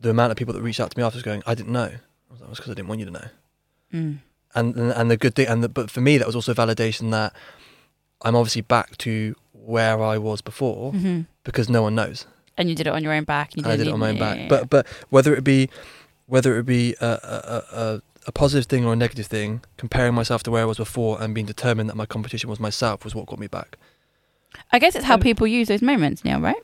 [0.00, 1.90] the amount of people that reached out to me after was going, I didn't know.
[1.90, 3.28] I was like, because I didn't want you to know.
[3.92, 4.18] Mm.
[4.54, 7.10] And and, and the good thing, and the, but for me that was also validation
[7.10, 7.32] that
[8.22, 12.26] I'm obviously back to where I was before hmm because no one knows.
[12.56, 13.52] And you did it on your own back.
[13.52, 14.38] and You And I did it on my own back.
[14.38, 15.68] yeah, But but whether it be
[16.26, 17.08] whether it be a, a,
[17.76, 20.78] a, a a positive thing or a negative thing, comparing myself to where I was
[20.78, 23.76] before and being determined that my competition was myself was what got me back.
[24.72, 26.62] I guess it's how people use those moments, Neil, right?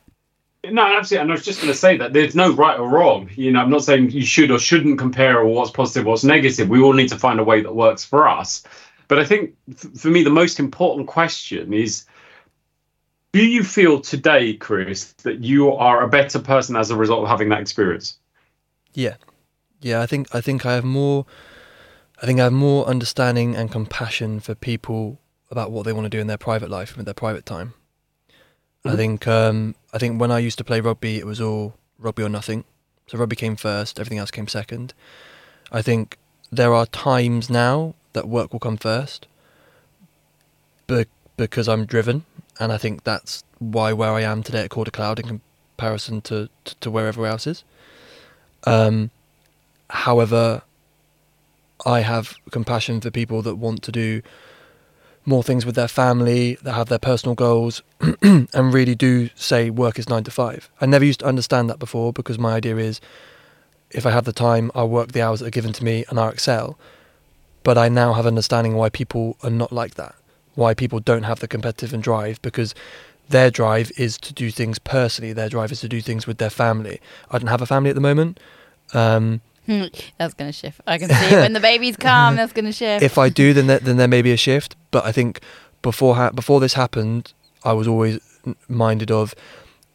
[0.65, 1.23] No, absolutely.
[1.23, 3.31] And I was just going to say that there's no right or wrong.
[3.35, 6.69] You know, I'm not saying you should or shouldn't compare or what's positive, what's negative.
[6.69, 8.63] We all need to find a way that works for us.
[9.09, 12.05] But I think f- for me, the most important question is
[13.33, 17.29] do you feel today, Chris, that you are a better person as a result of
[17.29, 18.19] having that experience?
[18.93, 19.17] Yeah,
[19.81, 20.03] yeah.
[20.03, 21.27] I think I think I have more.
[22.23, 25.19] I think I have more understanding and compassion for people
[25.51, 27.75] about what they want to do in their private life and their private time.
[28.85, 28.97] I Mhm.
[28.97, 32.29] think um, I think when I used to play rugby, it was all rugby or
[32.29, 32.65] nothing.
[33.07, 34.95] So rugby came first, everything else came second.
[35.73, 36.17] I think
[36.53, 39.27] there are times now that work will come first,
[40.87, 41.07] be-
[41.37, 42.25] because I'm driven,
[42.59, 45.27] and I think that's why where I am today at Core to Cloud in
[45.77, 47.65] comparison to, to, to where everywhere else is.
[48.65, 49.11] Um,
[49.91, 50.63] however,
[51.87, 54.23] I have compassion for people that want to do
[55.27, 57.83] more things with their family, that have their personal goals,
[58.23, 60.71] and really do say work is nine to five.
[60.81, 63.01] I never used to understand that before because my idea is
[63.91, 66.19] if I have the time, I'll work the hours that are given to me and
[66.19, 66.79] I'll excel.
[67.63, 70.15] But I now have understanding why people are not like that,
[70.55, 72.75] why people don't have the competitive and drive because
[73.29, 76.51] their drive is to do things personally, their drive is to do things with their
[76.51, 77.01] family.
[77.31, 78.41] I don't have a family at the moment.
[78.93, 79.41] Um,
[80.19, 80.81] that's going to shift.
[80.87, 83.03] I can see when the babies come, that's going to shift.
[83.03, 84.77] if I do, then there, then there may be a shift.
[84.91, 85.41] But I think
[85.83, 87.33] before ha- before this happened,
[87.65, 88.19] I was always
[88.69, 89.35] minded of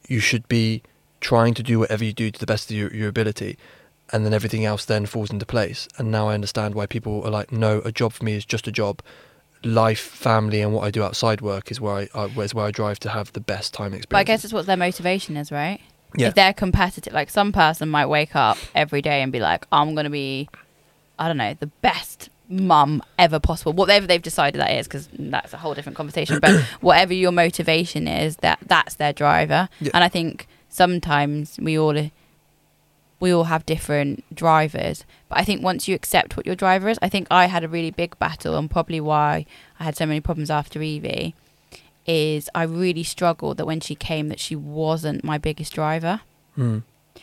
[0.07, 0.83] you should be
[1.19, 3.57] trying to do whatever you do to the best of your, your ability,
[4.11, 5.87] and then everything else then falls into place.
[5.97, 8.67] And now I understand why people are like, no, a job for me is just
[8.67, 9.01] a job.
[9.63, 12.71] Life, family, and what I do outside work is where I, I is where I
[12.71, 14.05] drive to have the best time experience.
[14.11, 15.81] but I guess it's what their motivation is, right?
[16.17, 16.27] Yeah.
[16.29, 19.95] If they're competitive, like some person might wake up every day and be like, I'm
[19.95, 20.49] going to be,
[21.19, 23.73] I don't know, the best mum ever possible.
[23.73, 26.39] Whatever they've decided that is, because that's a whole different conversation.
[26.39, 29.69] But whatever your motivation is, that that's their driver.
[29.79, 29.91] Yeah.
[29.93, 32.09] And I think sometimes we all
[33.19, 35.05] we all have different drivers.
[35.29, 37.69] But I think once you accept what your driver is, I think I had a
[37.69, 39.45] really big battle, and probably why
[39.79, 41.33] I had so many problems after Evie
[42.05, 46.21] is I really struggled that when she came that she wasn't my biggest driver.
[46.55, 46.79] Hmm.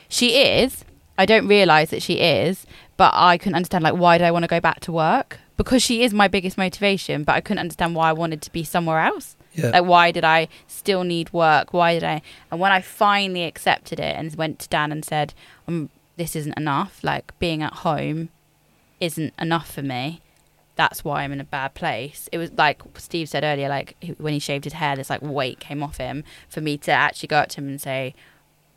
[0.09, 0.85] She is.
[1.19, 2.67] I don't realize that she is,
[2.97, 5.39] but I couldn't understand like why do I want to go back to work?
[5.57, 8.65] Because she is my biggest motivation, but I couldn't understand why I wanted to be
[8.65, 9.37] somewhere else.
[9.55, 11.73] yeah, Like why did I still need work?
[11.73, 12.23] Why did I?
[12.51, 15.35] And when I finally accepted it and went to Dan and said,
[15.69, 17.05] um, "This isn't enough.
[17.05, 18.31] Like being at home
[18.99, 20.21] isn't enough for me."
[20.83, 22.29] That's why I'm in a bad place.
[22.33, 25.61] It was like Steve said earlier, like when he shaved his hair, this like weight
[25.61, 26.25] came off him.
[26.49, 28.17] For me to actually go up to him and say,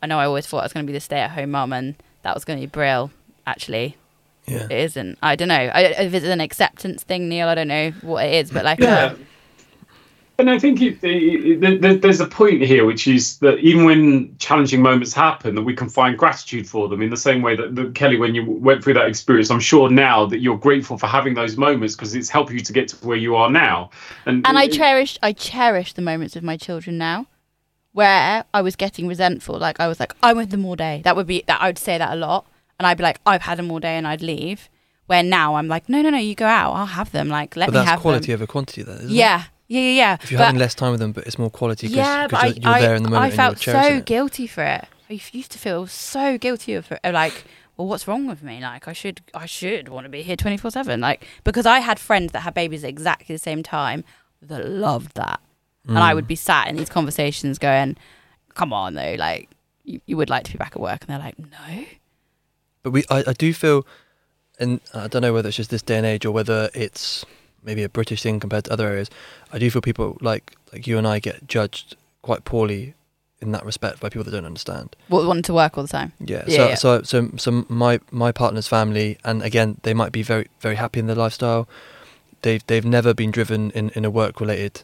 [0.00, 2.32] "I know I always thought I was going to be the stay-at-home mum, and that
[2.32, 3.10] was going to be brill."
[3.44, 3.96] Actually,
[4.46, 4.66] yeah.
[4.66, 5.18] it isn't.
[5.20, 5.54] I don't know.
[5.74, 8.78] I, if it's an acceptance thing, Neil, I don't know what it is, but like,
[8.78, 9.16] Yeah.
[10.38, 13.84] And I think it, it, it, there- there's a point here, which is that even
[13.84, 17.56] when challenging moments happen, that we can find gratitude for them in the same way
[17.56, 20.98] that, that Kelly, when you went through that experience, I'm sure now that you're grateful
[20.98, 23.90] for having those moments because it's helped you to get to where you are now.
[24.26, 27.26] And, and I cherish I cherish the moments with my children now
[27.92, 29.58] where I was getting resentful.
[29.58, 31.00] Like I was like I'm with them all day.
[31.04, 32.46] That would be that I would say that a lot.
[32.78, 34.68] And I'd be like I've had them all day and I'd leave.
[35.06, 36.72] Where now I'm like no no no you go out.
[36.74, 37.28] I'll have them.
[37.28, 38.34] Like let But me that's have quality them.
[38.42, 39.14] over quantity, then, isn't it?
[39.68, 41.86] Yeah yeah yeah If you're But- having less time with them, but it's more quality
[41.88, 43.82] because yeah but I, you're, you're I, there in the moment I and felt you're
[43.82, 44.04] so it.
[44.06, 47.44] guilty for it I used to feel so guilty of it like
[47.76, 51.00] well what's wrong with me like I should I should want to be here 24/7
[51.00, 54.04] like because I had friends that had babies at exactly the same time
[54.42, 55.40] that loved that
[55.88, 56.14] and I Mm.
[56.16, 57.96] would be sat in these conversations going,
[58.54, 59.48] "Come on, though, like
[59.84, 61.84] you, you would like to be back at work," and they're like, "No."
[62.82, 63.86] But we, I, I do feel,
[64.58, 67.24] and I don't know whether it's just this day and age or whether it's
[67.66, 69.10] maybe a British thing compared to other areas.
[69.52, 72.94] I do feel people like like you and I get judged quite poorly
[73.40, 74.96] in that respect by people that don't understand.
[75.08, 76.12] What want to work all the time?
[76.20, 76.44] Yeah.
[76.46, 76.74] Yeah, so yeah.
[76.74, 81.00] so so so my my partner's family, and again, they might be very very happy
[81.00, 81.68] in their lifestyle.
[82.42, 84.82] They've they've never been driven in in a work related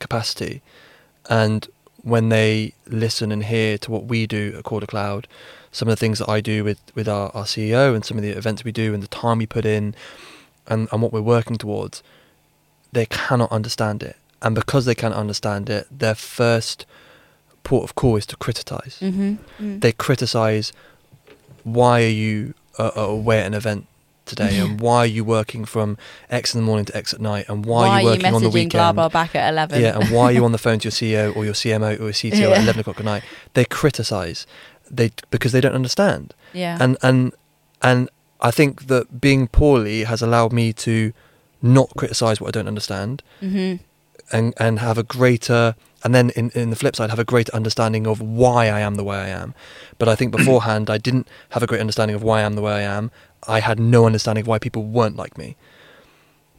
[0.00, 0.60] capacity,
[1.30, 1.66] and
[2.02, 5.26] when they listen and hear to what we do at Core to Cloud,
[5.72, 8.22] some of the things that I do with with our, our CEO and some of
[8.22, 9.94] the events we do and the time we put in,
[10.68, 12.02] and and what we're working towards,
[12.92, 16.86] they cannot understand it, and because they can't understand it, their first
[17.64, 18.98] port of call is to criticize.
[19.00, 19.80] Mm-hmm.
[19.80, 20.72] they criticize
[21.64, 23.86] why are you uh, uh, away at an event
[24.24, 24.58] today?
[24.58, 25.98] And why are you working from
[26.30, 27.46] x in the morning to x at night?
[27.48, 28.72] And why, are you working on the weekend?
[28.72, 29.80] blah blah back at eleven?
[29.82, 32.04] yeah and why are you on the phone to your ceo or your cmo or
[32.04, 32.48] your cto Yeah.
[32.50, 33.22] at 11 o'clock at night?
[33.54, 34.46] They criticize.
[34.90, 36.32] They because they don't understand.
[36.54, 36.78] Yeah.
[36.80, 37.32] and and
[37.82, 38.08] and
[38.40, 41.12] i think that being poorly has allowed me to
[41.62, 43.82] not criticize what i don't understand mm-hmm.
[44.32, 45.74] and and have a greater
[46.04, 48.94] and then in, in the flip side have a greater understanding of why I am
[48.94, 49.54] the way I am.
[49.98, 52.62] But I think beforehand I didn't have a great understanding of why I am the
[52.62, 53.10] way I am.
[53.46, 55.56] I had no understanding of why people weren't like me.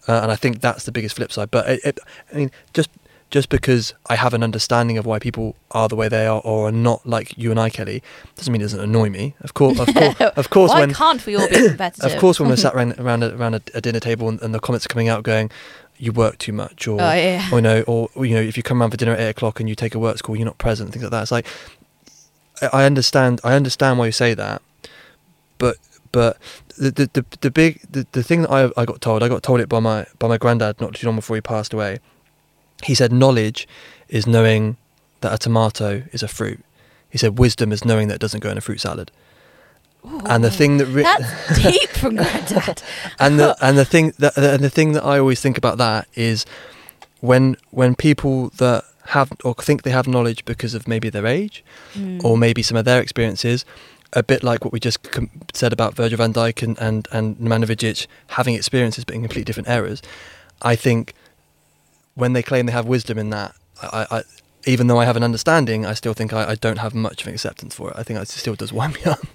[0.07, 1.51] Uh, and I think that's the biggest flip side.
[1.51, 1.99] But it, it,
[2.33, 2.89] I mean, just
[3.29, 6.69] just because I have an understanding of why people are the way they are or
[6.69, 8.01] are not like you and I, Kelly,
[8.35, 9.35] doesn't mean it doesn't annoy me.
[9.41, 12.11] Of course, of course, of course, Why when can't we all be competitive?
[12.11, 14.59] of course when we're sat around around a, around a, dinner table and, and the
[14.59, 15.51] comments are coming out going,
[15.97, 17.47] "You work too much," or Oh yeah.
[17.51, 19.59] or you know, or you know, if you come around for dinner at eight o'clock
[19.59, 21.21] and you take a work call, you're not present, things like that.
[21.21, 21.45] It's like
[22.61, 24.61] I I understand, I understand why you say that,
[25.59, 25.77] but
[26.11, 26.37] but
[26.77, 29.43] the the the, the big the, the thing that I I got told, I got
[29.43, 31.99] told it by my by my granddad not too long before he passed away.
[32.83, 33.67] He said knowledge
[34.07, 34.77] is knowing
[35.21, 36.59] that a tomato is a fruit.
[37.09, 39.11] He said wisdom is knowing that it doesn't go in a fruit salad.
[40.25, 42.81] And the thing that re- that's deep from granddad.
[43.19, 46.07] and the and the thing that and the thing that I always think about that
[46.15, 46.45] is
[47.19, 51.63] when when people that have or think they have knowledge because of maybe their age
[51.95, 52.23] Mm.
[52.23, 53.65] or maybe some of their experiences,
[54.13, 57.35] a bit like what we just com- said about Virgil van Dijk and and and
[57.37, 60.01] Nemanja Vidic having experiences but in completely different eras.
[60.61, 61.13] I think
[62.19, 64.23] when they claim they have wisdom in that, I, I
[64.65, 67.27] even though I have an understanding, I still think I, I don't have much of
[67.27, 67.95] an acceptance for it.
[67.97, 69.25] I think it still does wind me up.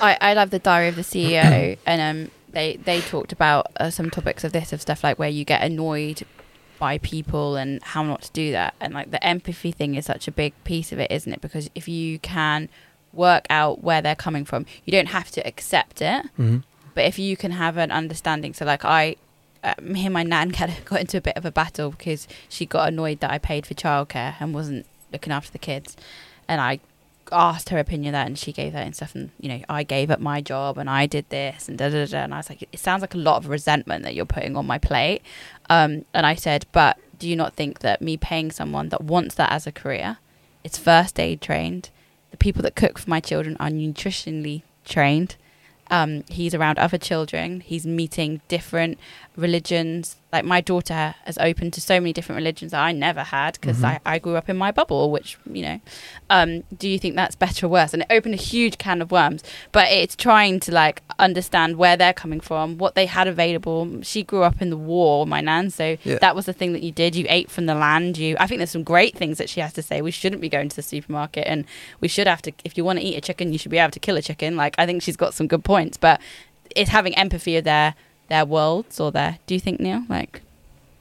[0.00, 3.90] I, I love the diary of the CEO, and um, they they talked about uh,
[3.90, 6.22] some topics of this of stuff like where you get annoyed
[6.78, 10.28] by people and how not to do that, and like the empathy thing is such
[10.28, 11.40] a big piece of it, isn't it?
[11.40, 12.68] Because if you can
[13.12, 16.58] work out where they're coming from, you don't have to accept it, hmm
[16.94, 19.16] but if you can have an understanding, so like I.
[19.64, 22.66] Uh, me and my nan got, got into a bit of a battle because she
[22.66, 25.96] got annoyed that I paid for childcare and wasn't looking after the kids,
[26.46, 26.80] and I
[27.32, 30.10] asked her opinion that and she gave that and stuff and you know I gave
[30.10, 32.18] up my job and I did this and da da da.
[32.18, 34.66] And I was like it sounds like a lot of resentment that you're putting on
[34.66, 35.22] my plate.
[35.70, 39.34] Um, and I said but do you not think that me paying someone that wants
[39.36, 40.18] that as a career
[40.62, 41.90] it's first aid trained
[42.30, 45.36] the people that cook for my children are nutritionally trained
[45.90, 48.98] um, he's around other children he's meeting different
[49.36, 53.54] religions like my daughter has opened to so many different religions that I never had
[53.60, 53.84] because Mhm.
[53.84, 55.80] I, I grew up in my bubble which you know
[56.30, 57.92] um, do you think that's better or worse?
[57.92, 59.44] And it opened a huge can of worms.
[59.70, 64.02] But it's trying to like understand where they're coming from, what they had available.
[64.02, 66.18] She grew up in the war, my nan, so Yeah.
[66.20, 67.14] that was the thing that you did.
[67.14, 68.16] You ate from the land.
[68.18, 70.00] You, I think there's some great things that she has to say.
[70.02, 71.66] We shouldn't be going to the supermarket, and
[72.00, 72.52] we should have to.
[72.64, 74.56] If you want to eat a chicken, you should be able to kill a chicken.
[74.56, 76.20] Like I think she's got some good points, but
[76.74, 77.94] it's having empathy of their
[78.28, 79.38] their worlds or their.
[79.46, 80.02] Do you think Neil?
[80.08, 80.42] Like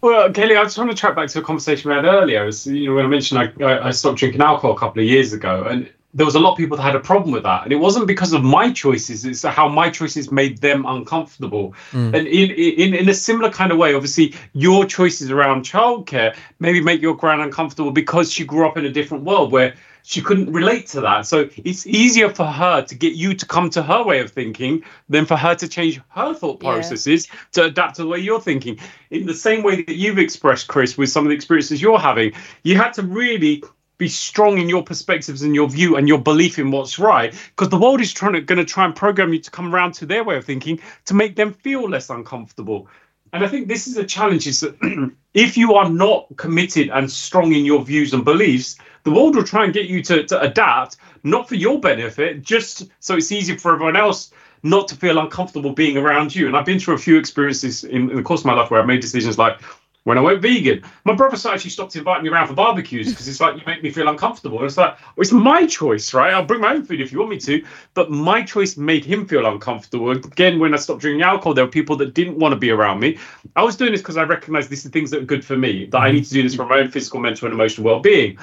[0.01, 2.47] Well, Kelly, I just want to track back to a conversation we had earlier.
[2.47, 5.07] It's, you know, when I mentioned I, I, I stopped drinking alcohol a couple of
[5.07, 7.63] years ago, and there was a lot of people that had a problem with that,
[7.63, 11.73] and it wasn't because of my choices; it's how my choices made them uncomfortable.
[11.91, 12.13] Mm.
[12.15, 16.81] And in, in in a similar kind of way, obviously, your choices around childcare maybe
[16.81, 20.51] make your gran uncomfortable because she grew up in a different world where she couldn't
[20.51, 21.25] relate to that.
[21.25, 24.83] So it's easier for her to get you to come to her way of thinking
[25.09, 26.71] than for her to change her thought Yeah.
[26.73, 28.77] processes to adapt to the way you're thinking.
[29.11, 32.33] In the same way that you've expressed, Chris, with some of the experiences you're having,
[32.63, 33.63] you had to really
[33.97, 37.69] be strong in your perspectives and your view and your belief in what's right because
[37.69, 40.05] the world is trying to going to try and program you to come around to
[40.05, 42.87] their way of thinking to make them feel less uncomfortable
[43.31, 44.75] and i think this is a challenge is that
[45.33, 49.43] if you are not committed and strong in your views and beliefs the world will
[49.43, 53.57] try and get you to, to adapt not for your benefit just so it's easier
[53.57, 54.31] for everyone else
[54.63, 58.09] not to feel uncomfortable being around you and i've been through a few experiences in,
[58.09, 59.59] in the course of my life where i've made decisions like
[60.03, 60.83] when I went vegan.
[61.05, 63.89] My brother actually stopped inviting me around for barbecues because it's like you make me
[63.89, 64.57] feel uncomfortable.
[64.57, 66.33] And it's like, well, it's my choice, right?
[66.33, 69.25] I'll bring my own food if you want me to, but my choice made him
[69.25, 70.11] feel uncomfortable.
[70.11, 72.99] Again, when I stopped drinking alcohol, there were people that didn't want to be around
[72.99, 73.17] me.
[73.55, 75.85] I was doing this because I recognized these are things that are good for me,
[75.87, 78.37] that I need to do this for my own physical, mental, and emotional well-being.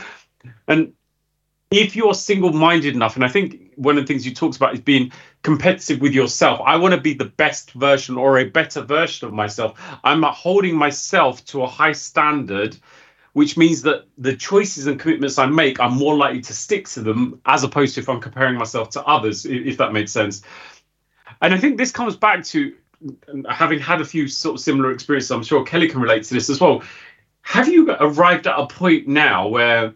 [0.69, 0.93] And
[1.71, 4.81] if you're single-minded enough, and I think one of the things you talked about is
[4.81, 5.13] being
[5.43, 6.61] competitive with yourself.
[6.65, 9.81] I want to be the best version or a better version of myself.
[10.05, 12.77] I'm holding myself to a high standard,
[13.33, 17.01] which means that the choices and commitments I make, I'm more likely to stick to
[17.01, 20.43] them as opposed to if I'm comparing myself to others, if that makes sense.
[21.41, 24.91] And I think this comes back to mm, having had a few sort of similar
[24.91, 25.31] experiences.
[25.31, 26.83] I'm sure Kelly can relate to this as well.
[27.43, 29.95] Have you arrived at a point now where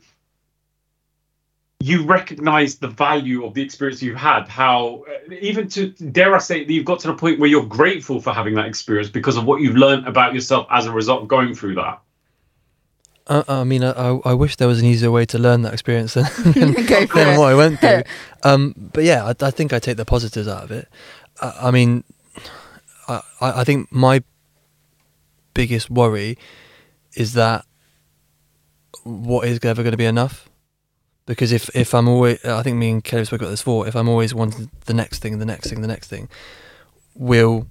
[1.84, 5.04] you recognize the value of the experience you've had how
[5.40, 8.32] even to dare i say that you've got to the point where you're grateful for
[8.32, 11.54] having that experience because of what you've learned about yourself as a result of going
[11.54, 12.00] through that
[13.26, 16.12] uh, I mean, I, I wish there was an easier way to learn that experience
[16.12, 18.02] than, Go for than what I went through.
[18.46, 20.86] Um, but yeah, I, I think I take the positives out of it.
[21.40, 22.04] I, I mean,
[23.08, 24.22] I, I I think my
[25.54, 26.36] biggest worry
[27.14, 27.64] is that
[29.02, 30.50] what is ever going to be enough?
[31.26, 33.96] Because if, if I'm always, I think me and Kelly spoke about this before, if
[33.96, 36.28] I'm always wanting the next thing, the next thing, the next thing,
[37.14, 37.66] will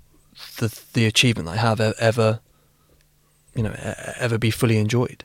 [0.58, 2.40] the the achievement I have ever,
[3.54, 3.76] you know,
[4.20, 5.24] ever be fully enjoyed?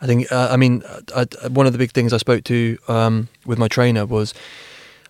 [0.00, 0.82] I think, uh, I mean,
[1.14, 4.32] I, I, one of the big things I spoke to um, with my trainer was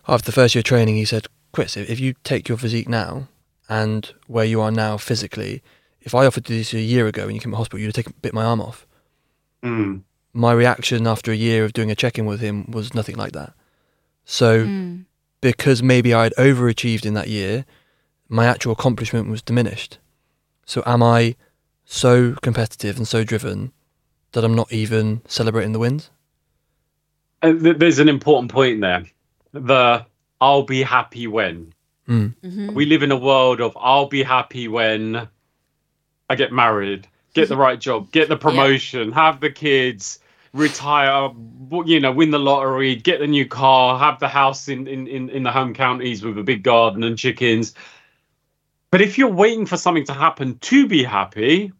[0.07, 3.27] after the first year training, he said, Chris, if, you take your physique now
[3.67, 5.61] and where you are now physically,
[6.01, 7.93] if I offered you this a year ago and you came to hospital, you'd have
[7.93, 8.87] taken bit my arm off.
[9.63, 10.01] Mm.
[10.33, 13.31] My reaction after a year of doing a check in with him was nothing like
[13.33, 13.53] that.
[14.25, 15.05] So, Mm.
[15.41, 17.65] because maybe I had overachieved in that year,
[18.27, 19.97] my actual accomplishment was diminished.
[20.65, 21.35] So, am I
[21.85, 23.71] so competitive and so driven
[24.33, 26.11] that I'm not even celebrating the wins?
[27.41, 29.05] And th- there's an important point there
[29.51, 30.05] the
[30.41, 31.73] i'll be happy when
[32.07, 32.35] Mm.
[32.43, 32.73] Mhm.
[32.75, 35.27] we live in a world of i'll be happy when
[36.29, 40.19] i get married get the right job get the promotion have the kids
[40.53, 41.29] retire
[41.85, 45.29] you know win the lottery get the new car have the house in in in,
[45.29, 47.75] in the home counties with a big garden and chickens
[48.91, 51.71] but if you're waiting for something to happen to be happy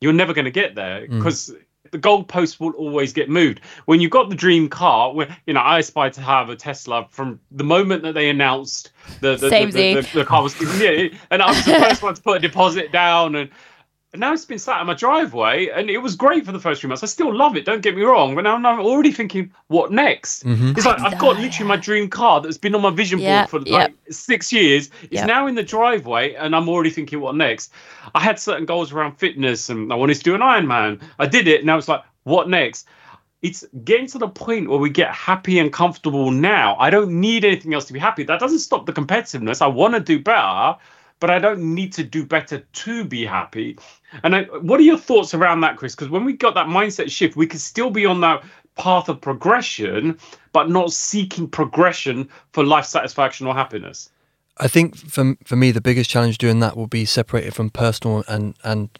[0.00, 1.18] you're never going to get there Mm.
[1.18, 1.52] because
[1.90, 3.60] the goalpost will always get moved.
[3.86, 7.06] When you've got the dream car, where you know, I aspire to have a Tesla
[7.10, 11.08] from the moment that they announced the the, the, the, the, the car was yeah,
[11.30, 13.50] and I was the first one to put a deposit down and.
[14.12, 16.80] And now it's been sat in my driveway, and it was great for the first
[16.80, 17.04] three months.
[17.04, 17.64] I still love it.
[17.64, 20.44] Don't get me wrong, but now I'm already thinking, what next?
[20.44, 20.76] Mhm.
[20.76, 21.42] It's like I I've got know.
[21.42, 23.76] literally my dream car that's been on my vision Yeah, board for yeah.
[23.76, 24.90] like six years.
[25.02, 25.26] It's Yeah.
[25.26, 27.72] now in the driveway, and I'm already thinking, what next?
[28.12, 31.00] I had certain goals around fitness, and I wanted to do an Ironman.
[31.20, 32.88] I did it, and now it's like, what next?
[33.42, 36.76] It's getting to the point where we get happy and comfortable now.
[36.80, 38.24] I don't need anything else to be happy.
[38.24, 39.62] That doesn't stop the competitiveness.
[39.62, 40.74] I want to do better,
[41.20, 43.78] but I don't need to do better to be happy.
[44.24, 45.94] And I, what are your thoughts around that, Chris?
[45.94, 48.42] Because when we got that mindset shift, we could still be on that
[48.76, 50.18] path of progression,
[50.52, 54.10] but not seeking progression for life satisfaction or happiness.
[54.56, 58.24] I think for for me the biggest challenge doing that will be separated from personal
[58.28, 58.90] and and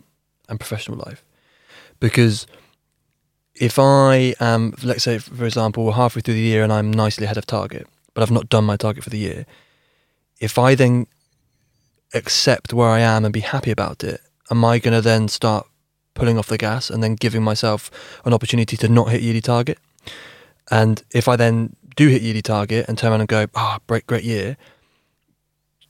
[0.48, 1.24] and professional life,
[1.98, 2.46] because
[3.54, 7.24] if I am, let's say for example, we're halfway through the year and I'm nicely
[7.24, 9.44] ahead of target, but I've not done my target for the year,
[10.40, 11.06] if I then
[12.14, 15.66] accept where I am and be happy about it, am I going to then start
[16.14, 17.90] pulling off the gas and then giving myself
[18.24, 19.78] an opportunity to not hit yearly target?
[20.70, 24.06] And if I then do hit yearly target and turn around and go, ah, great,
[24.06, 24.56] great year,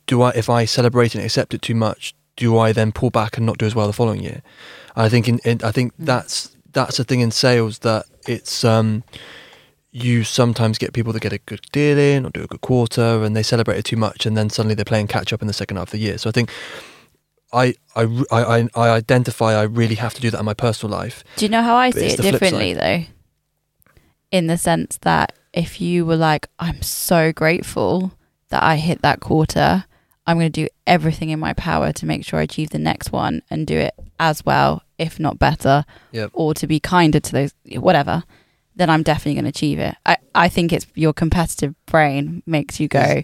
[0.06, 3.36] do I, if I celebrate and accept it too much, do I then pull back
[3.36, 4.42] and not do as well the following year?
[4.96, 9.04] I think in, in I think that's that's a thing in sales that it's um
[9.92, 13.24] you sometimes get people that get a good deal in or do a good quarter
[13.24, 15.52] and they celebrate it too much and then suddenly they're playing catch up in the
[15.52, 16.16] second half of the year.
[16.16, 16.50] So I think
[17.52, 21.24] I I, I, I- identify I really have to do that in my personal life.
[21.36, 23.02] Do you know how I But see it differently though?
[24.30, 28.12] In the sense that if you were like, I'm so grateful
[28.50, 29.84] that I hit that quarter,
[30.26, 33.10] I'm going to do everything in my power to make sure I achieve the next
[33.10, 36.30] one and do it as well, if not better, Yep.
[36.32, 38.22] or to be kinder to those, whatever,
[38.76, 39.94] then I'm definitely going to achieve it.
[40.06, 43.22] I, I think it's your competitive brain makes you go,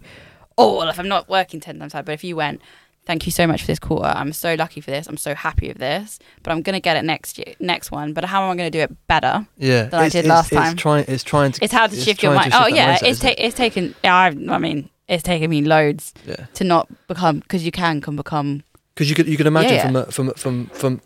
[0.59, 2.61] oh, well, if I'm not working 10 times hard, but if you went,
[3.07, 4.09] thank you so much for this quarter.
[4.09, 5.07] I'm so lucky for this.
[5.07, 8.13] I'm so happy with this, but I'm going to get it next year, next one.
[8.13, 9.47] But how am I going to do it better?
[9.57, 10.77] Yeah, Than I did it's- last it's time.
[10.77, 11.65] Trying, it's trying to.
[11.65, 12.53] It's how to it's shift your mind.
[12.53, 13.95] to Oh yeah, mindset, it's ta- it's taken.
[14.03, 16.47] I, I mean, it's taken me loads yeah.
[16.55, 18.65] to not become because you can can become.
[18.95, 21.01] because you could you could imagine Yeah, from a, from from from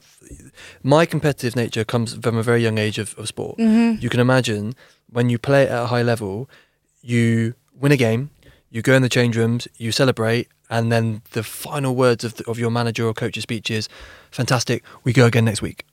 [0.83, 3.59] my competitive nature comes from a very young age of, of sport.
[3.59, 4.01] Mm-hmm.
[4.03, 4.75] You can imagine
[5.11, 6.49] when you play at a high level,
[7.03, 8.31] you win a game,
[8.71, 12.49] you go in the change rooms, you celebrate, and then the final words of, the,
[12.49, 13.89] of your manager or coach's speech is,
[14.31, 15.85] "Fantastic, we go again next week."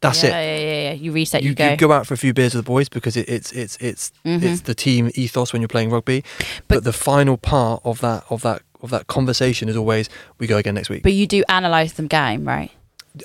[0.00, 0.32] That's yeah, it.
[0.32, 0.92] Yeah, yeah, yeah.
[0.94, 1.42] You reset.
[1.42, 1.70] You, You, go.
[1.70, 4.10] you go out for a few beers with the boys because it, it's it's it's
[4.24, 4.42] Mhm.
[4.42, 6.24] it's the team ethos when you're playing rugby.
[6.38, 10.08] But, But- the final part of that of that of that conversation is always
[10.38, 11.02] we go again next week.
[11.02, 12.70] But you do analyze the game, right?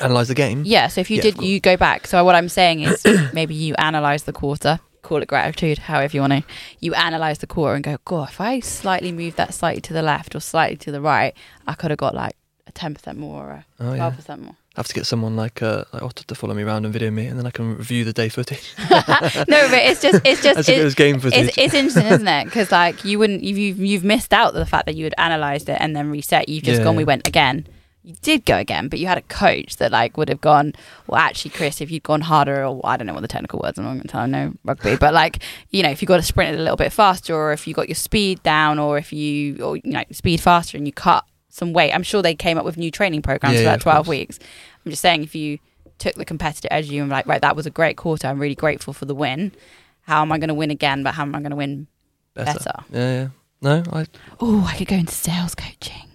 [0.02, 0.64] Analyze the game.
[0.66, 0.88] Yeah.
[0.88, 1.48] So if you Yeah, of did, course.
[1.48, 2.08] you go back.
[2.08, 6.22] So what I'm saying is maybe you analyze the quarter, call it gratitude, however you
[6.22, 6.44] want to.
[6.80, 10.02] You analyze the quarter and go, God, if I slightly move that slightly to the
[10.02, 11.34] left or slightly to the right,
[11.68, 12.36] I could have got like
[12.68, 14.12] a 10% more or a Oh yeah.
[14.12, 14.56] 12% more.
[14.76, 17.10] I have to get someone like uh, like Otto to follow me around and video
[17.10, 20.60] me, and then I can review the day footage no, but it's just, it's just,
[20.60, 21.48] as if it it- was game footage.
[21.48, 22.44] it's, it's interesting, isn't it?
[22.44, 25.70] Because like you wouldn't, you've, you've you've missed out the fact that you had analysed
[25.70, 26.50] it and then reset.
[26.50, 26.84] You've just Yeah.
[26.84, 27.66] gone, we went again.
[28.06, 30.74] You did go again, but you had a coach that like would have gone.
[31.08, 33.80] Well, actually, Chris, if you'd gone harder, or I don't know what the technical words.
[33.80, 34.22] I'm not going to tell.
[34.22, 35.42] I know rugby, but like
[35.72, 37.74] you know, if you got to sprint it a little bit faster, or if you
[37.74, 41.26] got your speed down, or if you or you know speed faster and you cut
[41.50, 41.94] some weight.
[41.94, 44.08] I'm sure they came up with new training programs Yeah, for that of 12 course.
[44.10, 44.40] weeks.
[44.86, 45.58] I'm just saying, if you
[45.98, 48.28] took the competitive edge you and were like, right, that was a great quarter.
[48.28, 49.54] I'm really grateful for the win.
[50.02, 51.02] How am I going to win again?
[51.02, 51.88] But how am I going to win
[52.34, 52.72] better?
[52.92, 53.28] Yeah, yeah.
[53.62, 54.06] No, I
[54.42, 56.10] Oh, I could go into sales coaching.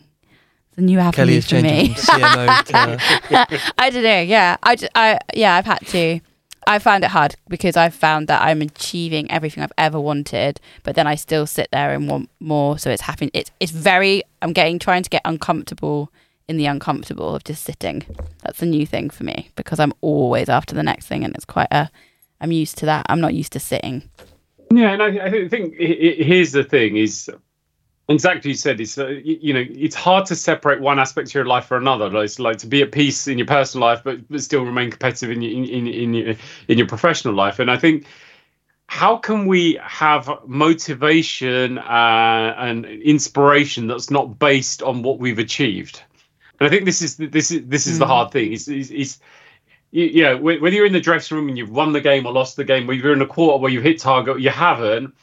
[0.80, 1.94] It's a new avenue Kelly is for changing me.
[1.94, 2.64] from CMO
[3.28, 4.20] to I don't know.
[4.20, 6.20] Yeah, I, ju- I, yeah, I've had to.
[6.66, 10.94] I found it hard because I've found that I'm achieving everything I've ever wanted, but
[10.94, 12.78] then I still sit there and want more.
[12.78, 13.30] So it's happening.
[13.34, 14.22] It's it's very.
[14.42, 16.10] I'm getting trying to get uncomfortable
[16.48, 18.04] in the uncomfortable of just sitting.
[18.44, 21.44] That's a new thing for me because I'm always after the next thing, and it's
[21.44, 21.90] quite a.
[22.40, 23.06] I'm used to that.
[23.08, 24.08] I'm not used to sitting.
[24.72, 27.28] Yeah, and I, I think i- i- here's the thing: is
[28.10, 28.80] exactly you said.
[28.80, 32.10] It's uh, you know it's hard to separate one aspect of your life from another.
[32.10, 34.90] Like, It's like to be at peace in your personal life, but, but still remain
[34.90, 36.34] competitive in your in, in, in your
[36.68, 37.58] in your professional life.
[37.58, 38.06] And I think
[38.88, 46.02] how can we have motivation uh, and inspiration that's not based on what we've achieved?
[46.58, 48.08] And I think this is this is this is the Mm.
[48.08, 48.52] hard thing.
[48.52, 49.20] It's, it's, it's
[49.92, 52.32] you, you know whether you're in the dressing room and you've won the game or
[52.32, 55.14] lost the game, whether you're in a quarter where you hit target or you haven't,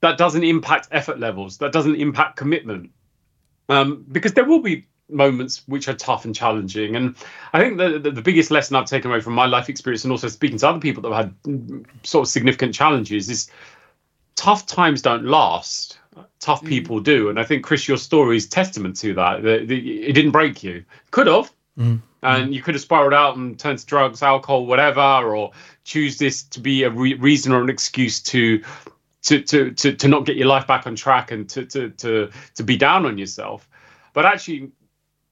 [0.00, 1.58] that doesn't impact effort levels.
[1.58, 2.90] That doesn't impact commitment.
[3.68, 6.96] Um, because there will be moments which are tough and challenging.
[6.96, 7.14] And
[7.52, 10.12] I think the, the, the biggest lesson I've taken away from my life experience and
[10.12, 13.50] also speaking to other people that have had mm, sort of significant challenges is
[14.36, 15.98] tough times don't last.
[16.40, 16.68] Tough Mm.
[16.68, 17.28] people do.
[17.28, 19.42] And I think, Chris, your story is testament to that.
[19.42, 20.84] The, the, it didn't break you.
[21.10, 22.00] Could have Mm.
[22.24, 25.52] and you could have spiraled out and turned to drugs, alcohol, whatever, or
[25.84, 28.64] choose this to be a re- reason or an excuse to,
[29.22, 32.30] to to to to not get your life back on track and to to to
[32.54, 33.68] to be down on yourself.
[34.12, 34.72] But actually,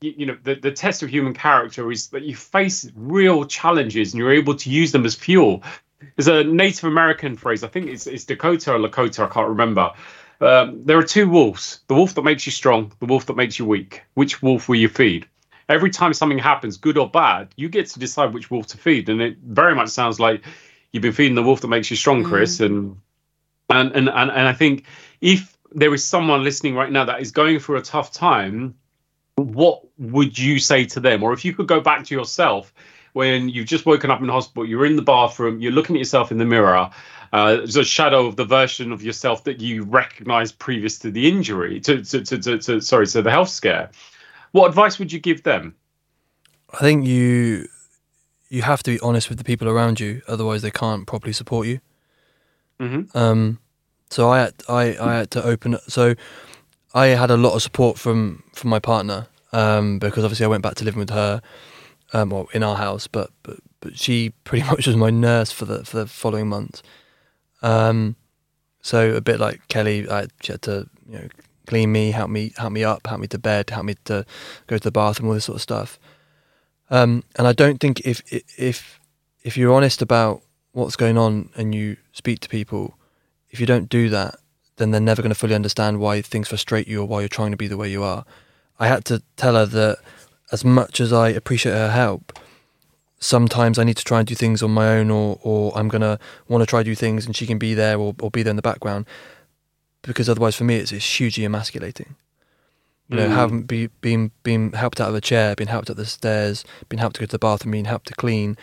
[0.01, 4.12] you, you know, the the test of human character is that you face real challenges
[4.12, 5.62] and you're able to use them as fuel.
[6.16, 9.93] There's a Native American phrase, I think it's, it's Dakota or Lakota, I can't remember.
[10.43, 13.59] Um, there are two wolves the wolf that makes you strong, the wolf that makes
[13.59, 14.03] you weak.
[14.12, 15.26] Which wolf will you feed?
[15.68, 19.09] every time something happens, good or bad, you get to decide which wolf to feed.
[19.09, 20.45] And it very much sounds like
[20.93, 22.61] you've been feeding the wolf that makes you strong, Chris.
[22.61, 23.01] And,
[23.70, 24.84] and and and and I think
[25.20, 28.74] if there is someone listening right now that is going through a tough time,
[29.36, 31.22] what would you say to them?
[31.22, 32.72] Or if you could go back to yourself
[33.12, 36.30] when you've just woken up in hospital, you're in the bathroom, you're looking at yourself
[36.30, 36.90] in the mirror.
[37.32, 41.26] Uh, there's a shadow of the version of yourself that you recognized previous to the
[41.28, 43.90] injury, to, to, to, to, to sorry, to the health scare.
[44.52, 45.74] What advice would you give them?
[46.72, 47.68] I think you
[48.48, 51.66] you have to be honest with the people around you, otherwise they can't properly support
[51.66, 51.80] you.
[52.80, 53.16] Mm-hmm.
[53.16, 53.58] Um,
[54.10, 55.78] so I had I, I had to open.
[55.88, 56.14] So
[56.94, 60.62] I had a lot of support from from my partner um, because obviously I went
[60.62, 61.40] back to living with her,
[62.12, 65.64] um, well in our house, but but but she pretty much was my nurse for
[65.64, 66.82] the for the following months.
[67.62, 68.16] Um,
[68.82, 71.28] so a bit like Kelly, I she had to you know
[71.66, 74.24] clean me, help me help me up, help me to bed, help me to
[74.66, 75.98] go to the bathroom, all this sort of stuff.
[76.90, 78.22] Um, and I don't think if
[78.58, 79.00] if
[79.42, 80.42] if you're honest about
[80.76, 82.98] what's going on and you speak to people,
[83.50, 84.36] if you don't do that,
[84.76, 87.50] then they're never going to fully understand why things frustrate you or why you're trying
[87.50, 88.26] to be the way you are.
[88.78, 89.98] I had to tell her that
[90.52, 92.38] as much as I appreciate her help,
[93.18, 96.02] sometimes I need to try and do things on my own or, or I'm going
[96.02, 98.50] to want to try do things and she can be there or, or be there
[98.50, 99.06] in the background
[100.02, 102.16] because otherwise for me it's, it's hugely emasculating.
[103.08, 103.34] You know, Mm.
[103.34, 106.98] having be, been being helped out of a chair, been helped up the stairs, been
[106.98, 108.58] helped to go to the bathroom, being helped to clean,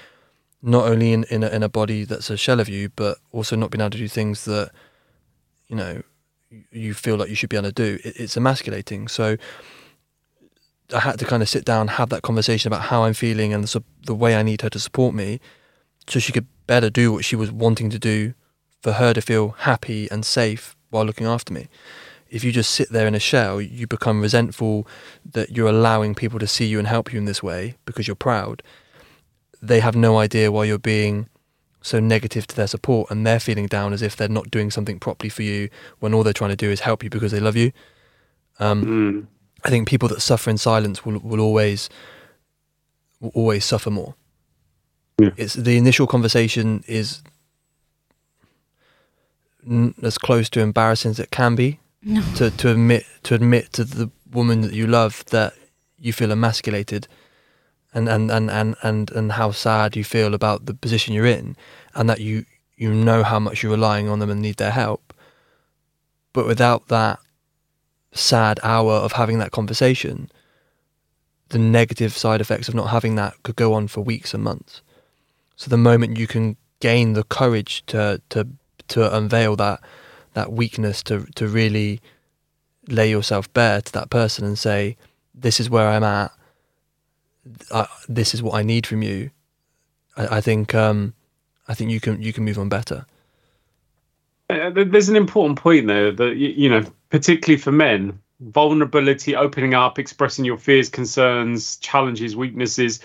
[0.63, 3.55] not only in in a, in a body that's a shell of you, but also
[3.55, 4.71] not being able to do things that
[5.67, 6.01] you know
[6.71, 7.99] you- feel like you should be able to do.
[8.03, 9.07] It, it's emasculating.
[9.07, 9.37] So
[10.93, 13.63] I had to kind of sit down, have that conversation about how I'm feeling and
[13.63, 15.39] the, the way I need her to support me,
[16.07, 18.33] so she could better do what she was wanting to do,
[18.81, 21.67] for her to feel happy and safe while looking after me.
[22.29, 24.87] If you just sit there in a shell, you become resentful
[25.33, 28.15] that you're allowing people to see you and help you in this way because you're
[28.15, 28.61] proud.
[29.65, 31.29] They have no idea why you're being
[31.81, 34.99] so negative to their support and they're feeling down as if they're not doing something
[34.99, 37.55] properly for you when all they're trying to do is help you because they love
[37.55, 37.71] you.
[38.59, 39.27] Um, Mm.
[39.65, 41.89] I think people that suffer in silence will will always
[43.21, 44.15] will always suffer more.
[45.21, 45.29] Yeah.
[45.37, 47.21] It's the initial conversation is
[49.65, 52.21] n- as close to embarrassing as it can be No.
[52.35, 55.53] to to admit to admit to the woman that you love that
[55.97, 57.07] you feel emasculated
[57.93, 61.55] and and, and, and, and and how sad you feel about the position you're in
[61.95, 65.13] and that you you know how much you're relying on them and need their help.
[66.33, 67.19] But without that
[68.11, 70.29] sad hour of having that conversation
[71.53, 74.81] the negative side effects of not having that could go on for weeks and months.
[75.55, 78.47] So the moment you can gain the courage to to
[78.89, 79.79] to unveil that
[80.33, 82.01] that weakness to to really
[82.89, 84.97] lay yourself bare to that person and say
[85.33, 86.31] this is where I'm at
[87.71, 89.31] I, this is what I need from you
[90.17, 91.13] I, I think um
[91.67, 93.05] I think you can you can move on better
[94.49, 99.99] Uh, There's an important point there that you know, particularly for men, vulnerability, opening up,
[99.99, 102.99] expressing your fears, concerns, challenges, weaknesses,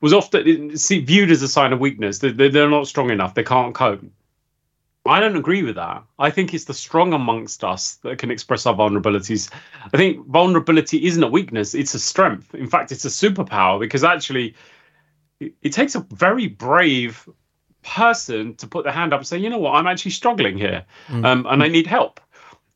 [0.00, 2.18] was often viewed as a sign of weakness.
[2.20, 3.34] They're not strong enough.
[3.34, 4.04] They can't cope.
[5.08, 6.04] I don't agree with that.
[6.18, 9.50] I think it's the strong amongst us that can express our vulnerabilities.
[9.92, 12.54] I think vulnerability isn't a weakness; it's a strength.
[12.54, 14.54] In fact, it's a superpower because actually,
[15.40, 17.28] it, it takes a very brave
[17.86, 20.84] person to put their hand up and say, you know what, I'm actually struggling here
[21.08, 22.20] um, and I need help.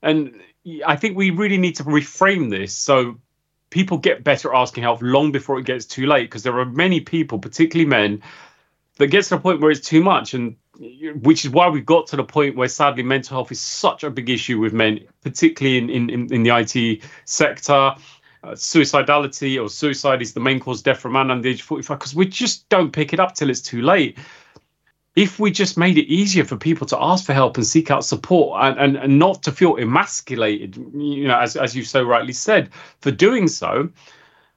[0.03, 0.41] And
[0.87, 3.17] I think we really need to reframe this so
[3.71, 6.65] people get better at asking help long before it gets too late because there are
[6.65, 8.23] many people, particularly men,
[8.99, 12.07] that gets to the point where it's too much and which is why we've got
[12.07, 15.79] to the point where sadly mental health is such a big issue with men particularly
[15.79, 17.95] in in, in, the IT sector.
[18.43, 21.51] Uh, suicidality or suicide is the main cause of death for a man under the
[21.51, 24.17] age of 45 because we just don't pick it up till it's too late.
[25.15, 28.03] If we just made it easier for people to ask for help and seek out
[28.03, 32.33] support and, and, and not to feel emasculated, you know, as, as you so rightly
[32.33, 32.71] said,
[33.01, 33.91] for doing so,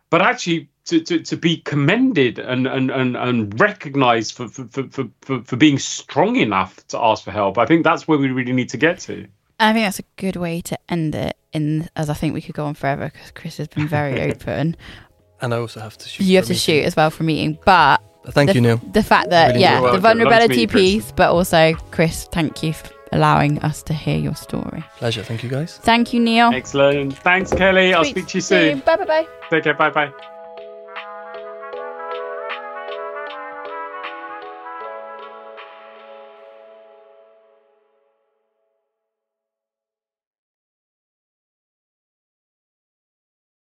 [0.09, 5.07] but actually to, to, to be commended and, and, and, and recognized for, for, for,
[5.21, 7.57] for, for being strong enough to ask for help.
[7.57, 9.27] I think that's where we really need to get to.
[9.59, 11.37] I think that's a good way to end it.
[11.53, 14.75] In as I think we could go on forever because Chris has been very open.
[15.39, 17.25] and I also have to shoot You have to a shoot as well for a
[17.27, 19.81] meeting, but thank the, you Neil The fact that Really yeah, the it.
[19.81, 23.93] Lovely to meet vulnerability you, piece, but also Chris, thank you for allowing us to
[23.93, 24.83] hear your story.
[24.97, 26.49] pleasure thank you guys Thank you, Neil.
[26.51, 27.15] Excellent.
[27.19, 27.93] Thanks, Kelly.
[27.93, 28.79] I'll speak to you soon.
[28.79, 29.27] Bye bye bye.
[29.51, 29.75] Take care.
[29.75, 30.32] Bye bye.